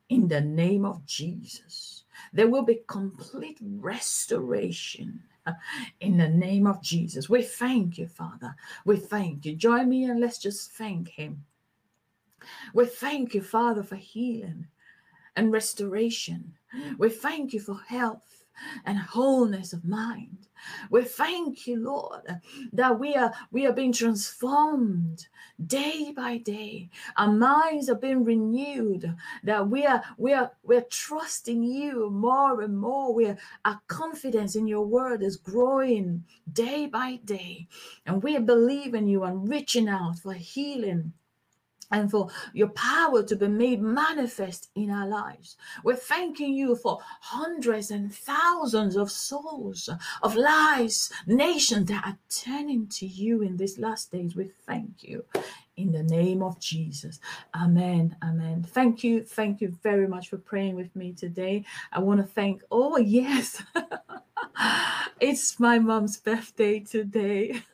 In 0.10 0.28
the 0.28 0.42
name 0.42 0.86
of 0.86 1.06
Jesus, 1.06 2.04
there 2.32 2.48
will 2.48 2.64
be 2.64 2.82
complete 2.88 3.58
restoration. 3.62 5.22
In 6.00 6.18
the 6.18 6.30
name 6.30 6.68
of 6.68 6.82
Jesus, 6.82 7.30
we 7.30 7.42
thank 7.44 7.98
you, 7.98 8.08
Father. 8.08 8.56
We 8.86 8.98
thank 8.98 9.46
you. 9.46 9.56
Join 9.56 9.90
me 9.90 10.06
and 10.06 10.20
let's 10.20 10.38
just 10.38 10.74
thank 10.74 11.10
Him. 11.10 11.44
We 12.74 12.86
thank 12.86 13.34
you, 13.34 13.42
Father, 13.42 13.84
for 13.84 13.96
healing 13.96 14.68
and 15.36 15.52
restoration. 15.52 16.54
We 16.98 17.10
thank 17.10 17.54
you 17.54 17.60
for 17.60 17.80
health 17.88 18.35
and 18.86 18.98
wholeness 18.98 19.74
of 19.74 19.86
mind. 19.86 20.48
We 20.90 21.04
thank 21.04 21.68
you, 21.68 21.78
Lord, 21.78 22.40
that 22.74 23.00
we 23.00 23.16
are 23.16 23.34
we 23.52 23.66
are 23.68 23.74
being 23.74 23.92
transformed 23.92 25.28
day 25.68 26.12
by 26.16 26.38
day. 26.38 26.90
Our 27.18 27.32
minds 27.32 27.90
are 27.90 27.96
being 27.96 28.24
renewed. 28.24 29.16
That 29.44 29.70
we 29.70 29.86
are 29.86 30.04
we 30.18 30.34
are 30.34 30.52
we're 30.64 30.86
trusting 30.90 31.64
you 31.64 32.10
more 32.10 32.62
and 32.62 32.78
more. 32.78 33.14
We 33.14 33.28
are, 33.28 33.38
our 33.64 33.80
confidence 33.88 34.56
in 34.56 34.68
your 34.68 34.86
word 34.86 35.22
is 35.22 35.38
growing 35.38 36.24
day 36.52 36.88
by 36.88 37.18
day, 37.26 37.68
and 38.06 38.24
we 38.24 38.36
are 38.36 38.42
believing 38.42 39.08
you 39.08 39.24
and 39.24 39.48
reaching 39.48 39.88
out 39.88 40.20
for 40.20 40.34
healing 40.34 41.14
and 41.96 42.12
for 42.12 42.30
your 42.54 42.68
power 42.70 43.24
to 43.24 43.36
be 43.36 43.48
made 43.48 43.82
manifest 43.82 44.70
in 44.76 44.92
our 44.92 45.08
lives. 45.08 45.56
We're 45.84 45.96
thanking 45.96 46.54
you 46.54 46.76
for 46.76 47.00
hundreds 47.22 47.90
and 47.92 48.14
thousands 48.14 48.98
of 48.98 49.10
souls, 49.10 49.90
of 50.22 50.36
lives, 50.36 51.12
nations 51.26 51.88
that 51.88 52.06
are 52.06 52.18
turning 52.30 52.88
to 52.88 53.06
you 53.06 53.42
in 53.42 53.56
these 53.56 53.80
last 53.80 54.12
days. 54.12 54.36
We 54.36 54.52
thank 54.66 55.04
you 55.04 55.24
in 55.78 55.92
the 55.94 56.04
name 56.04 56.44
of 56.44 56.60
Jesus. 56.60 57.20
Amen. 57.56 58.16
Amen. 58.22 58.64
Thank 58.64 59.04
you. 59.04 59.24
Thank 59.24 59.62
you 59.62 59.78
very 59.82 60.08
much 60.08 60.30
for 60.30 60.38
praying 60.38 60.76
with 60.76 60.94
me 60.96 61.14
today. 61.14 61.64
I 61.94 62.00
want 62.00 62.20
to 62.20 62.28
thank, 62.28 62.62
oh, 62.72 62.98
yes, 62.98 63.64
it's 65.22 65.60
my 65.62 65.80
mom's 65.80 66.18
birthday 66.18 66.80
today. 66.80 67.62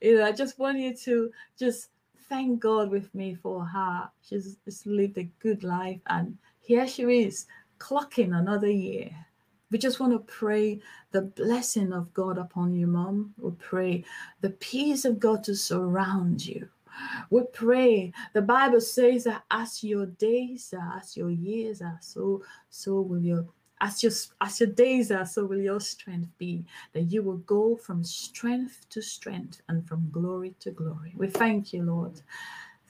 You 0.00 0.16
know, 0.16 0.24
I 0.24 0.32
just 0.32 0.58
want 0.58 0.78
you 0.78 0.96
to 0.96 1.30
just 1.58 1.90
thank 2.30 2.60
God 2.60 2.88
with 2.90 3.14
me 3.14 3.34
for 3.34 3.64
her. 3.64 4.08
She's 4.22 4.56
just 4.64 4.86
lived 4.86 5.18
a 5.18 5.24
good 5.40 5.64
life, 5.64 6.00
and 6.06 6.38
here 6.60 6.86
she 6.86 7.02
is, 7.02 7.46
clocking 7.78 8.38
another 8.38 8.70
year. 8.70 9.10
We 9.70 9.78
just 9.78 10.00
want 10.00 10.12
to 10.12 10.20
pray 10.20 10.80
the 11.10 11.22
blessing 11.22 11.92
of 11.92 12.14
God 12.14 12.38
upon 12.38 12.74
you, 12.74 12.86
Mom. 12.86 13.34
We 13.36 13.50
pray 13.58 14.04
the 14.40 14.50
peace 14.50 15.04
of 15.04 15.20
God 15.20 15.44
to 15.44 15.54
surround 15.54 16.46
you. 16.46 16.68
We 17.30 17.42
pray. 17.52 18.12
The 18.32 18.42
Bible 18.42 18.80
says 18.80 19.24
that 19.24 19.44
as 19.50 19.82
your 19.82 20.06
days 20.06 20.72
are, 20.76 20.98
as 20.98 21.16
your 21.16 21.30
years 21.30 21.82
are, 21.82 21.98
so 22.00 22.42
so 22.68 23.00
will 23.00 23.22
your 23.22 23.46
as 23.80 24.02
your 24.02 24.12
as 24.40 24.60
your 24.60 24.68
days 24.68 25.10
are, 25.10 25.26
so 25.26 25.44
will 25.44 25.60
your 25.60 25.80
strength 25.80 26.28
be. 26.38 26.64
That 26.92 27.02
you 27.02 27.22
will 27.22 27.38
go 27.38 27.76
from 27.76 28.04
strength 28.04 28.86
to 28.90 29.00
strength 29.00 29.62
and 29.68 29.86
from 29.86 30.08
glory 30.10 30.54
to 30.60 30.70
glory. 30.70 31.14
We 31.16 31.28
thank 31.28 31.72
you, 31.72 31.82
Lord. 31.82 32.20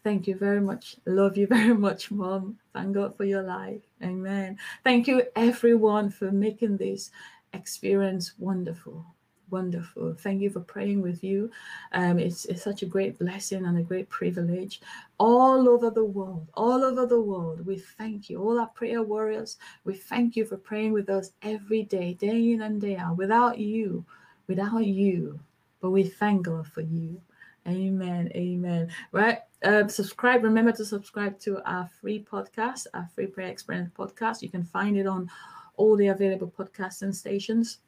Thank 0.02 0.26
you 0.26 0.34
very 0.36 0.60
much. 0.60 0.96
Love 1.06 1.36
you 1.36 1.46
very 1.58 1.74
much, 1.74 2.10
Mom. 2.10 2.58
Thank 2.72 2.94
God 2.94 3.16
for 3.16 3.24
your 3.24 3.42
life. 3.42 3.82
Amen. 4.02 4.58
Thank 4.84 5.06
you, 5.06 5.24
everyone, 5.36 6.10
for 6.10 6.32
making 6.32 6.78
this 6.78 7.10
experience 7.52 8.32
wonderful 8.38 9.04
wonderful. 9.50 10.14
Thank 10.14 10.42
you 10.42 10.50
for 10.50 10.60
praying 10.60 11.02
with 11.02 11.22
you. 11.22 11.50
Um, 11.92 12.18
it's, 12.18 12.44
it's 12.46 12.62
such 12.62 12.82
a 12.82 12.86
great 12.86 13.18
blessing 13.18 13.64
and 13.64 13.78
a 13.78 13.82
great 13.82 14.08
privilege. 14.08 14.80
All 15.18 15.68
over 15.68 15.90
the 15.90 16.04
world, 16.04 16.46
all 16.54 16.84
over 16.84 17.06
the 17.06 17.20
world, 17.20 17.66
we 17.66 17.78
thank 17.78 18.30
you. 18.30 18.42
All 18.42 18.58
our 18.58 18.68
prayer 18.68 19.02
warriors, 19.02 19.58
we 19.84 19.94
thank 19.94 20.36
you 20.36 20.44
for 20.44 20.56
praying 20.56 20.92
with 20.92 21.10
us 21.10 21.32
every 21.42 21.82
day, 21.82 22.14
day 22.14 22.52
in 22.52 22.62
and 22.62 22.80
day 22.80 22.96
out. 22.96 23.16
Without 23.16 23.58
you, 23.58 24.04
without 24.46 24.84
you, 24.84 25.38
but 25.80 25.90
we 25.90 26.04
thank 26.04 26.46
God 26.46 26.66
for 26.66 26.82
you. 26.82 27.20
Amen. 27.68 28.30
Amen. 28.34 28.88
Right. 29.12 29.38
Uh, 29.62 29.86
subscribe. 29.88 30.42
Remember 30.42 30.72
to 30.72 30.84
subscribe 30.84 31.38
to 31.40 31.62
our 31.70 31.88
free 32.00 32.24
podcast, 32.24 32.86
our 32.94 33.08
free 33.14 33.26
prayer 33.26 33.48
experience 33.48 33.90
podcast. 33.96 34.42
You 34.42 34.48
can 34.48 34.64
find 34.64 34.96
it 34.96 35.06
on 35.06 35.30
all 35.76 35.96
the 35.96 36.08
available 36.08 36.52
podcasting 36.58 37.14
stations 37.14 37.78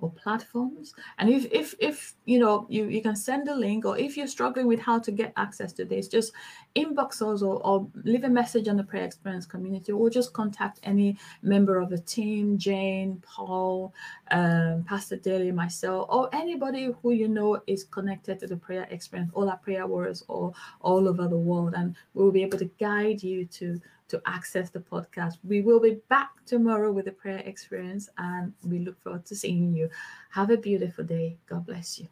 or 0.00 0.10
platforms. 0.10 0.94
And 1.18 1.28
if 1.28 1.46
if 1.52 1.74
if 1.78 2.14
you 2.24 2.38
know 2.38 2.66
you 2.68 2.86
you 2.86 3.02
can 3.02 3.16
send 3.16 3.48
a 3.48 3.54
link, 3.54 3.84
or 3.84 3.98
if 3.98 4.16
you're 4.16 4.26
struggling 4.26 4.66
with 4.66 4.80
how 4.80 4.98
to 5.00 5.10
get 5.10 5.32
access 5.36 5.72
to 5.74 5.84
this, 5.84 6.08
just 6.08 6.32
inbox 6.76 7.22
us 7.22 7.42
or, 7.42 7.64
or 7.66 7.88
leave 8.04 8.24
a 8.24 8.28
message 8.28 8.68
on 8.68 8.76
the 8.76 8.84
prayer 8.84 9.04
experience 9.04 9.46
community, 9.46 9.92
or 9.92 10.10
just 10.10 10.32
contact 10.32 10.78
any 10.82 11.18
member 11.42 11.78
of 11.78 11.90
the 11.90 11.98
team, 11.98 12.58
Jane, 12.58 13.22
Paul, 13.26 13.92
um, 14.30 14.84
Pastor 14.84 15.16
Daly, 15.16 15.50
myself, 15.52 16.06
or 16.08 16.28
anybody 16.32 16.90
who 17.02 17.12
you 17.12 17.28
know 17.28 17.60
is 17.66 17.84
connected 17.84 18.38
to 18.40 18.46
the 18.46 18.56
prayer 18.56 18.86
experience, 18.90 19.30
all 19.34 19.50
our 19.50 19.56
prayer 19.58 19.86
warriors 19.86 20.22
or 20.28 20.52
all 20.80 21.08
over 21.08 21.26
the 21.26 21.36
world, 21.36 21.74
and 21.76 21.96
we'll 22.14 22.30
be 22.30 22.42
able 22.42 22.58
to 22.58 22.70
guide 22.78 23.22
you 23.22 23.44
to 23.46 23.80
to 24.08 24.20
access 24.26 24.70
the 24.70 24.80
podcast. 24.80 25.38
We 25.44 25.60
will 25.60 25.80
be 25.80 26.00
back 26.08 26.30
tomorrow 26.46 26.90
with 26.92 27.08
a 27.08 27.12
prayer 27.12 27.42
experience, 27.44 28.08
and 28.18 28.52
we 28.66 28.80
look 28.80 29.00
forward 29.02 29.24
to 29.26 29.36
seeing 29.36 29.74
you. 29.74 29.90
Have 30.30 30.50
a 30.50 30.56
beautiful 30.56 31.04
day. 31.04 31.36
God 31.46 31.66
bless 31.66 31.98
you. 31.98 32.08